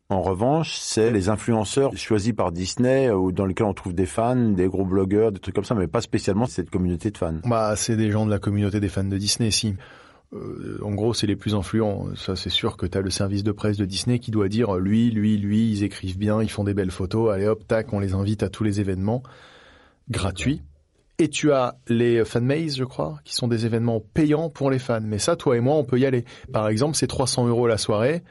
en 0.10 0.22
revanche, 0.22 0.76
c'est 0.78 1.10
les 1.10 1.30
influenceurs 1.30 1.98
choisis 1.98 2.32
par 2.32 2.52
Disney 2.52 3.10
ou 3.10 3.32
dans 3.32 3.48
lesquels 3.48 3.66
on 3.66 3.74
trouve 3.74 3.96
des 3.96 4.06
fans, 4.06 4.36
des 4.36 4.68
gros 4.68 4.86
blogueurs, 4.86 5.32
des 5.32 5.40
trucs 5.40 5.56
comme 5.56 5.64
ça, 5.64 5.74
mais 5.74 5.88
pas 5.88 6.02
spécialement 6.02 6.46
cette 6.46 6.70
communauté 6.70 7.10
de 7.10 7.18
fans. 7.18 7.40
Bah, 7.44 7.76
c'est 7.76 7.98
des 7.98 8.12
gens 8.12 8.28
de 8.28 8.30
la 8.30 8.38
communauté 8.38 8.80
des 8.80 8.88
fans 8.88 9.04
de 9.04 9.18
Disney, 9.18 9.50
si. 9.50 9.74
Euh, 10.32 10.78
en 10.84 10.92
gros, 10.92 11.16
c'est 11.16 11.26
les 11.26 11.36
plus 11.36 11.56
influents. 11.56 12.10
Ça, 12.16 12.36
c'est 12.36 12.52
sûr 12.52 12.78
que 12.78 12.86
tu 12.86 12.96
as 12.96 13.02
le 13.02 13.10
service 13.10 13.44
de 13.44 13.52
presse 13.52 13.78
de 13.78 13.86
Disney 13.86 14.20
qui 14.20 14.30
doit 14.30 14.48
dire 14.48 14.76
lui, 14.76 15.10
lui, 15.10 15.40
lui, 15.40 15.72
ils 15.72 15.84
écrivent 15.84 16.20
bien, 16.20 16.40
ils 16.44 16.52
font 16.52 16.64
des 16.64 16.76
belles 16.76 16.92
photos. 16.92 17.34
Allez 17.34 17.48
hop, 17.48 17.66
tac, 17.68 17.94
on 17.94 18.00
les 18.00 18.14
invite 18.14 18.44
à 18.44 18.50
tous 18.50 18.64
les 18.64 18.80
événements 18.80 19.24
gratuits. 20.12 20.62
Et 21.20 21.30
tu 21.30 21.52
as 21.52 21.76
les 21.88 22.26
fan 22.26 22.46
maze, 22.46 22.76
je 22.76 22.84
crois, 22.84 23.20
qui 23.24 23.36
sont 23.36 23.48
des 23.48 23.66
événements 23.66 24.00
payants 24.00 24.50
pour 24.50 24.72
les 24.72 24.80
fans. 24.80 25.00
Mais 25.02 25.20
ça, 25.20 25.36
toi 25.36 25.56
et 25.56 25.60
moi, 25.60 25.76
on 25.76 25.84
peut 25.84 26.00
y 26.00 26.06
aller. 26.06 26.26
Par 26.52 26.68
exemple, 26.68 26.96
c'est 26.96 27.08
300 27.08 27.48
euros 27.48 27.68
la 27.68 27.78
soirée 27.78 28.24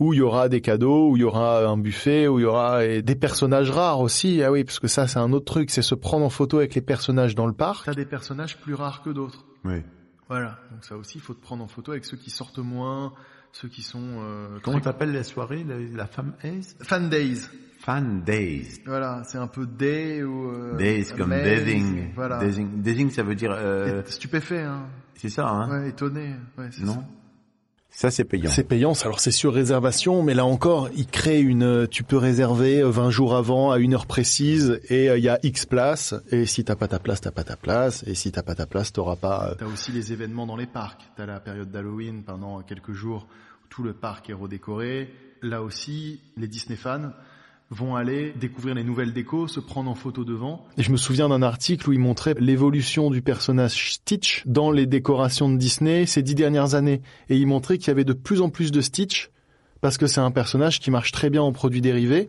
où 0.00 0.14
il 0.14 0.16
y 0.16 0.22
aura 0.22 0.48
des 0.48 0.62
cadeaux, 0.62 1.10
où 1.10 1.16
il 1.16 1.20
y 1.20 1.24
aura 1.24 1.66
un 1.66 1.76
buffet, 1.76 2.26
où 2.26 2.38
il 2.38 2.42
y 2.42 2.46
aura 2.46 2.84
des 2.86 3.14
personnages 3.14 3.70
rares 3.70 4.00
aussi. 4.00 4.42
Ah 4.42 4.50
oui, 4.50 4.64
parce 4.64 4.80
que 4.80 4.88
ça, 4.88 5.06
c'est 5.06 5.18
un 5.18 5.32
autre 5.32 5.44
truc, 5.44 5.70
c'est 5.70 5.82
se 5.82 5.94
prendre 5.94 6.24
en 6.24 6.30
photo 6.30 6.56
avec 6.56 6.74
les 6.74 6.80
personnages 6.80 7.34
dans 7.34 7.46
le 7.46 7.52
parc. 7.52 7.84
T'as 7.84 7.92
des 7.92 8.06
personnages 8.06 8.58
plus 8.58 8.72
rares 8.72 9.02
que 9.02 9.10
d'autres. 9.10 9.44
Oui. 9.64 9.82
Voilà, 10.28 10.58
donc 10.70 10.84
ça 10.84 10.96
aussi, 10.96 11.18
il 11.18 11.20
faut 11.20 11.34
te 11.34 11.42
prendre 11.42 11.62
en 11.62 11.68
photo 11.68 11.92
avec 11.92 12.06
ceux 12.06 12.16
qui 12.16 12.30
sortent 12.30 12.60
moins, 12.60 13.12
ceux 13.52 13.68
qui 13.68 13.82
sont... 13.82 14.00
Euh, 14.20 14.58
Comment 14.62 14.80
t'appelles 14.80 15.12
la 15.12 15.24
soirée, 15.24 15.64
la, 15.64 15.76
la 15.78 16.06
femme 16.06 16.34
Ace 16.42 16.76
Fan 16.82 17.08
Days. 17.08 17.42
Fan 17.78 18.22
Days. 18.22 18.80
Voilà, 18.86 19.22
c'est 19.24 19.38
un 19.38 19.46
peu 19.46 19.66
day 19.66 20.22
ou... 20.22 20.50
Euh, 20.50 20.76
Days 20.76 21.06
comme 21.16 21.30
dazing. 21.30 22.12
Voilà. 22.14 22.38
Dazing, 22.38 23.10
ça 23.10 23.22
veut 23.22 23.34
dire... 23.34 23.52
Euh, 23.54 24.02
stupéfait, 24.06 24.60
hein. 24.62 24.86
c'est 25.14 25.30
ça, 25.30 25.48
hein 25.48 25.70
Ouais, 25.82 25.88
étonné. 25.88 26.34
Ouais, 26.58 26.68
c'est 26.70 26.84
Non? 26.84 26.94
ça. 26.94 27.04
Ça, 27.92 28.10
c'est 28.10 28.24
payant. 28.24 28.50
C'est 28.50 28.64
payant, 28.64 28.92
alors 29.02 29.20
c'est 29.20 29.30
sur 29.32 29.52
réservation, 29.52 30.22
mais 30.22 30.32
là 30.32 30.46
encore, 30.46 30.88
ils 30.96 31.06
créent 31.06 31.40
une, 31.40 31.62
euh, 31.64 31.86
tu 31.86 32.02
peux 32.02 32.16
réserver 32.16 32.80
euh, 32.80 32.88
20 32.88 33.10
jours 33.10 33.34
avant 33.34 33.72
à 33.72 33.78
une 33.78 33.92
heure 33.94 34.06
précise 34.06 34.80
et 34.88 35.10
euh, 35.10 35.18
il 35.18 35.24
y 35.24 35.28
a 35.28 35.38
X 35.42 35.66
places. 35.66 36.14
Et 36.30 36.46
si 36.46 36.64
t'as 36.64 36.76
pas 36.76 36.88
ta 36.88 36.98
place, 36.98 37.20
t'as 37.20 37.30
pas 37.32 37.44
ta 37.44 37.56
place. 37.56 38.02
Et 38.06 38.14
si 38.14 38.32
t'as 38.32 38.42
pas 38.42 38.54
ta 38.54 38.66
place, 38.66 38.92
t'auras 38.92 39.16
pas. 39.16 39.50
euh, 39.50 39.54
T'as 39.58 39.66
aussi 39.66 39.92
les 39.92 40.12
événements 40.12 40.46
dans 40.46 40.56
les 40.56 40.66
parcs. 40.66 41.02
T'as 41.16 41.26
la 41.26 41.40
période 41.40 41.70
d'Halloween 41.70 42.22
pendant 42.22 42.62
quelques 42.62 42.92
jours, 42.92 43.26
où 43.64 43.66
tout 43.68 43.82
le 43.82 43.92
parc 43.92 44.30
est 44.30 44.34
redécoré. 44.34 45.12
Là 45.42 45.62
aussi, 45.62 46.20
les 46.36 46.46
Disney 46.48 46.76
fans 46.76 47.10
vont 47.70 47.94
aller 47.94 48.32
découvrir 48.32 48.74
les 48.74 48.82
nouvelles 48.82 49.12
décos, 49.12 49.46
se 49.46 49.60
prendre 49.60 49.90
en 49.90 49.94
photo 49.94 50.24
devant. 50.24 50.66
Et 50.76 50.82
je 50.82 50.90
me 50.90 50.96
souviens 50.96 51.28
d'un 51.28 51.42
article 51.42 51.88
où 51.88 51.92
il 51.92 52.00
montrait 52.00 52.34
l'évolution 52.38 53.10
du 53.10 53.22
personnage 53.22 53.92
Stitch 53.92 54.42
dans 54.46 54.72
les 54.72 54.86
décorations 54.86 55.48
de 55.48 55.56
Disney 55.56 56.04
ces 56.06 56.22
dix 56.22 56.34
dernières 56.34 56.74
années. 56.74 57.00
Et 57.28 57.36
il 57.36 57.46
montrait 57.46 57.78
qu'il 57.78 57.88
y 57.88 57.90
avait 57.90 58.04
de 58.04 58.12
plus 58.12 58.40
en 58.40 58.48
plus 58.48 58.72
de 58.72 58.80
Stitch 58.80 59.30
parce 59.80 59.98
que 59.98 60.06
c'est 60.06 60.20
un 60.20 60.32
personnage 60.32 60.80
qui 60.80 60.90
marche 60.90 61.12
très 61.12 61.30
bien 61.30 61.42
en 61.42 61.52
produits 61.52 61.80
dérivés 61.80 62.28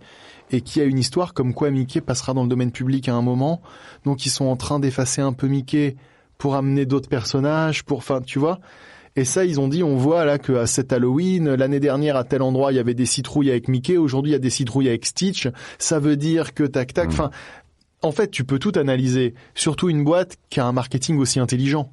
et 0.51 0.61
qui 0.61 0.79
a 0.79 0.83
une 0.83 0.99
histoire 0.99 1.33
comme 1.33 1.53
quoi 1.53 1.71
Mickey 1.71 2.01
passera 2.01 2.33
dans 2.33 2.43
le 2.43 2.49
domaine 2.49 2.71
public 2.71 3.09
à 3.09 3.15
un 3.15 3.21
moment. 3.21 3.61
Donc 4.05 4.25
ils 4.25 4.29
sont 4.29 4.45
en 4.45 4.55
train 4.55 4.79
d'effacer 4.79 5.21
un 5.21 5.33
peu 5.33 5.47
Mickey 5.47 5.95
pour 6.37 6.55
amener 6.55 6.85
d'autres 6.85 7.09
personnages, 7.09 7.83
pour, 7.83 7.99
enfin, 7.99 8.21
tu 8.21 8.39
vois. 8.39 8.59
Et 9.15 9.25
ça, 9.25 9.43
ils 9.43 9.59
ont 9.59 9.67
dit, 9.67 9.83
on 9.83 9.97
voit 9.97 10.23
là 10.23 10.37
que 10.37 10.53
à 10.53 10.67
cet 10.67 10.93
Halloween, 10.93 11.53
l'année 11.53 11.81
dernière 11.81 12.15
à 12.15 12.23
tel 12.23 12.41
endroit, 12.41 12.71
il 12.71 12.75
y 12.75 12.79
avait 12.79 12.93
des 12.93 13.05
citrouilles 13.05 13.51
avec 13.51 13.67
Mickey. 13.67 13.97
Aujourd'hui, 13.97 14.31
il 14.31 14.33
y 14.33 14.37
a 14.37 14.39
des 14.39 14.49
citrouilles 14.49 14.87
avec 14.87 15.05
Stitch. 15.05 15.49
Ça 15.79 15.99
veut 15.99 16.15
dire 16.15 16.53
que 16.53 16.63
tac 16.63 16.93
tac. 16.93 17.09
Enfin, 17.09 17.29
en 18.01 18.11
fait, 18.11 18.31
tu 18.31 18.43
peux 18.45 18.57
tout 18.57 18.71
analyser. 18.75 19.33
Surtout 19.53 19.89
une 19.89 20.03
boîte 20.03 20.37
qui 20.49 20.59
a 20.59 20.65
un 20.65 20.71
marketing 20.71 21.17
aussi 21.17 21.39
intelligent. 21.39 21.91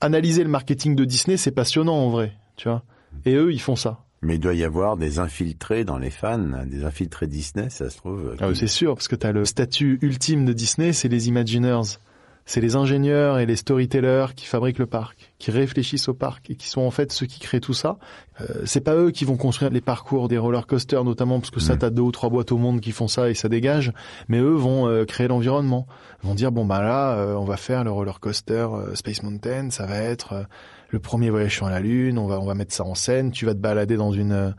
Analyser 0.00 0.42
le 0.44 0.48
marketing 0.48 0.94
de 0.94 1.04
Disney, 1.04 1.36
c'est 1.36 1.50
passionnant 1.50 1.96
en 1.96 2.10
vrai, 2.10 2.32
tu 2.56 2.68
vois. 2.68 2.82
Et 3.24 3.34
eux, 3.34 3.52
ils 3.52 3.60
font 3.60 3.76
ça. 3.76 4.04
Mais 4.22 4.36
il 4.36 4.40
doit 4.40 4.54
y 4.54 4.62
avoir 4.62 4.96
des 4.96 5.18
infiltrés 5.18 5.84
dans 5.84 5.98
les 5.98 6.10
fans, 6.10 6.64
des 6.66 6.84
infiltrés 6.84 7.26
Disney, 7.26 7.68
ça 7.70 7.90
se 7.90 7.96
trouve. 7.96 8.36
Ah, 8.40 8.48
c'est 8.54 8.68
sûr, 8.68 8.94
parce 8.94 9.08
que 9.08 9.16
tu 9.16 9.26
as 9.26 9.32
le 9.32 9.44
statut 9.44 9.98
ultime 10.00 10.44
de 10.44 10.52
Disney, 10.52 10.92
c'est 10.92 11.08
les 11.08 11.28
Imagineers. 11.28 11.98
C'est 12.52 12.60
les 12.60 12.76
ingénieurs 12.76 13.38
et 13.38 13.46
les 13.46 13.56
storytellers 13.56 14.26
qui 14.36 14.44
fabriquent 14.44 14.78
le 14.78 14.84
parc, 14.84 15.32
qui 15.38 15.50
réfléchissent 15.50 16.08
au 16.08 16.12
parc 16.12 16.50
et 16.50 16.54
qui 16.54 16.68
sont 16.68 16.82
en 16.82 16.90
fait 16.90 17.10
ceux 17.10 17.24
qui 17.24 17.40
créent 17.40 17.60
tout 17.60 17.72
ça. 17.72 17.96
Euh, 18.42 18.44
c'est 18.66 18.82
pas 18.82 18.94
eux 18.94 19.10
qui 19.10 19.24
vont 19.24 19.38
construire 19.38 19.70
les 19.70 19.80
parcours 19.80 20.28
des 20.28 20.36
roller 20.36 20.66
coasters 20.66 21.02
notamment 21.02 21.40
parce 21.40 21.50
que 21.50 21.60
ça 21.60 21.78
t'as 21.78 21.88
deux 21.88 22.02
ou 22.02 22.12
trois 22.12 22.28
boîtes 22.28 22.52
au 22.52 22.58
monde 22.58 22.82
qui 22.82 22.92
font 22.92 23.08
ça 23.08 23.30
et 23.30 23.34
ça 23.34 23.48
dégage. 23.48 23.94
Mais 24.28 24.38
eux 24.38 24.52
vont 24.52 24.86
euh, 24.86 25.06
créer 25.06 25.28
l'environnement. 25.28 25.86
Ils 26.22 26.28
vont 26.28 26.34
dire 26.34 26.52
bon 26.52 26.66
bah 26.66 26.82
là 26.82 27.14
euh, 27.16 27.36
on 27.36 27.44
va 27.46 27.56
faire 27.56 27.84
le 27.84 27.90
roller 27.90 28.20
coaster 28.20 28.68
euh, 28.70 28.94
Space 28.96 29.22
Mountain, 29.22 29.70
ça 29.70 29.86
va 29.86 29.96
être 29.96 30.34
euh, 30.34 30.42
le 30.92 31.00
premier 31.00 31.30
voyage 31.30 31.54
sur 31.56 31.68
la 31.68 31.80
lune. 31.80 32.18
On 32.18 32.26
va 32.26 32.38
on 32.40 32.46
va 32.46 32.54
mettre 32.54 32.72
ça 32.74 32.84
en 32.84 32.94
scène. 32.94 33.30
Tu 33.32 33.46
vas 33.46 33.54
te 33.54 33.58
balader 33.58 33.96
dans 33.96 34.12
une 34.12 34.32
euh, 34.32 34.50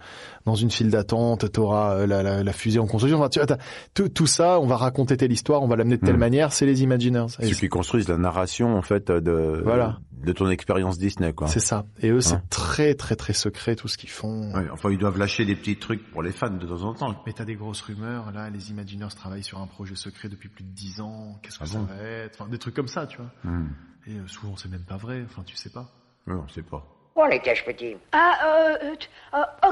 dans 0.45 0.55
une 0.55 0.69
file 0.71 0.89
d'attente. 0.89 1.51
T'auras 1.51 1.95
euh, 1.99 2.07
la, 2.07 2.21
la, 2.23 2.43
la 2.43 2.53
fusée 2.53 2.79
en 2.79 2.87
construction. 2.87 3.19
Enfin, 3.19 3.29
tu 3.29 3.39
vois, 3.39 3.45
t'as- 3.45 3.57
tout, 3.93 4.09
tout 4.09 4.27
ça, 4.27 4.59
on 4.59 4.65
va 4.67 4.75
raconter 4.77 5.15
telle 5.15 5.31
histoire, 5.31 5.61
on 5.63 5.67
va 5.67 5.75
l'amener 5.75 5.97
de 5.97 6.05
telle 6.05 6.15
Mm. 6.15 6.19
manière. 6.19 6.53
C'est 6.53 6.65
les 6.65 6.83
Imagineers. 6.83 7.27
Et 7.39 7.47
Ceux 7.47 7.55
qui 7.55 7.69
construisent 7.69 8.09
la 8.09 8.17
narration, 8.17 8.75
en 8.75 8.81
fait, 8.81 9.09
de, 9.11 9.61
Voilà. 9.63 9.99
de 10.23 10.31
ton 10.33 10.49
expérience 10.49 10.97
Disney, 10.97 11.31
quoi. 11.33 11.47
C'est 11.47 11.59
ça. 11.59 11.85
Et 12.01 12.09
eux, 12.09 12.19
c'est 12.21 12.35
Hein. 12.35 12.41
très 12.49 12.95
très 12.95 13.15
très 13.15 13.33
secret 13.33 13.75
tout 13.75 13.87
ce 13.87 13.97
qu'ils 13.97 14.09
font. 14.09 14.51
Ouais, 14.53 14.67
enfin, 14.71 14.89
ils 14.91 14.97
doivent 14.97 15.17
lâcher 15.17 15.45
des 15.45 15.55
petits 15.55 15.77
trucs 15.77 16.09
pour 16.11 16.23
les 16.23 16.31
fans 16.31 16.49
de 16.49 16.65
temps 16.65 16.81
en 16.83 16.93
temps. 16.93 17.15
Mais 17.25 17.33
t'as 17.33 17.45
des 17.45 17.55
grosses 17.55 17.81
rumeurs. 17.81 18.31
Là, 18.33 18.49
les 18.49 18.71
Imagineers 18.71 19.07
travaillent 19.15 19.43
sur 19.43 19.61
un 19.61 19.67
projet 19.67 19.95
secret 19.95 20.29
depuis 20.29 20.49
plus 20.49 20.63
de 20.63 20.71
dix 20.71 20.99
ans. 20.99 21.37
Qu'est-ce 21.43 21.59
que 21.59 21.63
Ah 21.63 21.67
ça 21.67 21.77
bon? 21.77 21.85
va 21.85 21.95
être? 22.03 22.41
Enfin, 22.41 22.49
des 22.49 22.57
trucs 22.57 22.75
comme 22.75 22.87
ça, 22.87 23.05
tu 23.07 23.17
vois. 23.17 23.31
Hmm. 23.43 23.67
Et 24.07 24.11
euh, 24.15 24.27
souvent, 24.27 24.55
c'est 24.57 24.69
même 24.69 24.83
pas 24.87 24.97
vrai. 24.97 25.23
Enfin, 25.25 25.43
tu 25.45 25.55
sais 25.55 25.69
pas. 25.69 25.89
Ouais, 26.27 26.33
on 26.33 26.47
sait 26.47 26.61
pas. 26.61 26.83
Où 27.15 27.21
en 27.21 27.27
étais-je, 27.29 27.63
petit 27.63 27.95
Ah, 28.11 28.33
euh, 28.43 28.75
euh, 28.83 29.37
euh, 29.37 29.67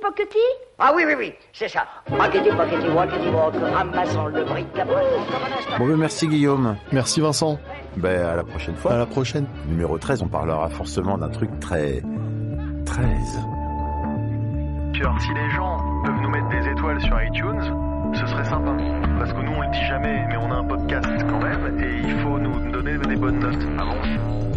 Pockety 0.00 0.38
Ah 0.78 0.92
oui, 0.94 1.02
oui, 1.06 1.14
oui, 1.18 1.34
c'est 1.52 1.66
ça. 1.66 1.84
Rockety, 2.08 2.50
pockety, 2.50 2.88
walkety, 2.88 3.28
walk, 3.30 3.54
ramassant 3.74 4.26
le 4.26 4.46
un 4.46 4.56
instant. 4.56 5.78
Bon, 5.78 5.88
ben, 5.88 5.96
merci 5.96 6.28
Guillaume. 6.28 6.76
Merci 6.92 7.20
Vincent. 7.20 7.58
Ben, 7.96 8.24
à 8.24 8.36
la 8.36 8.44
prochaine 8.44 8.76
fois. 8.76 8.92
À 8.92 8.98
la 8.98 9.06
prochaine. 9.06 9.46
Numéro 9.66 9.98
13, 9.98 10.22
on 10.22 10.28
parlera 10.28 10.68
forcément 10.68 11.18
d'un 11.18 11.30
truc 11.30 11.50
très... 11.58 12.00
13. 12.86 13.04
Alors, 15.00 15.20
si 15.20 15.34
les 15.34 15.50
gens 15.50 15.78
peuvent 16.04 16.20
nous 16.22 16.30
mettre 16.30 16.48
des 16.48 16.68
étoiles 16.70 17.00
sur 17.00 17.22
iTunes, 17.22 17.60
ce 18.14 18.26
serait 18.26 18.44
sympa. 18.44 18.76
Parce 19.18 19.32
que 19.32 19.40
nous, 19.40 19.52
on 19.52 19.62
le 19.62 19.70
dit 19.70 19.84
jamais, 19.86 20.24
mais 20.28 20.36
on 20.36 20.50
a 20.50 20.56
un 20.56 20.64
podcast 20.64 21.08
quand 21.28 21.40
même, 21.40 21.78
et 21.80 22.08
il 22.08 22.20
faut 22.20 22.38
nous 22.38 22.70
donner 22.70 22.96
des 22.98 23.16
bonnes 23.16 23.40
notes. 23.40 23.66
Ah 23.78 23.84
bon? 23.84 24.53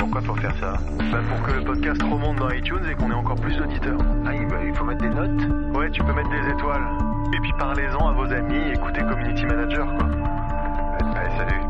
Pourquoi 0.00 0.22
faut 0.22 0.34
faire 0.36 0.54
ça 0.58 0.72
bah 1.12 1.18
Pour 1.28 1.42
que 1.46 1.52
le 1.52 1.62
podcast 1.62 2.02
remonte 2.02 2.36
dans 2.36 2.50
iTunes 2.50 2.80
et 2.90 2.94
qu'on 2.94 3.10
ait 3.10 3.14
encore 3.14 3.36
plus 3.36 3.54
d'auditeurs. 3.56 3.98
Ah, 4.26 4.32
il 4.34 4.74
faut 4.74 4.84
mettre 4.84 5.02
des 5.02 5.10
notes 5.10 5.76
Ouais, 5.76 5.90
tu 5.90 6.02
peux 6.02 6.14
mettre 6.14 6.30
des 6.30 6.50
étoiles. 6.50 6.86
Et 7.34 7.40
puis 7.40 7.52
parlez-en 7.58 8.08
à 8.08 8.12
vos 8.12 8.32
amis, 8.32 8.72
écoutez 8.72 9.02
Community 9.02 9.44
Manager, 9.44 9.86
quoi. 9.96 10.08
Allez. 11.14 11.30
Salut. 11.36 11.69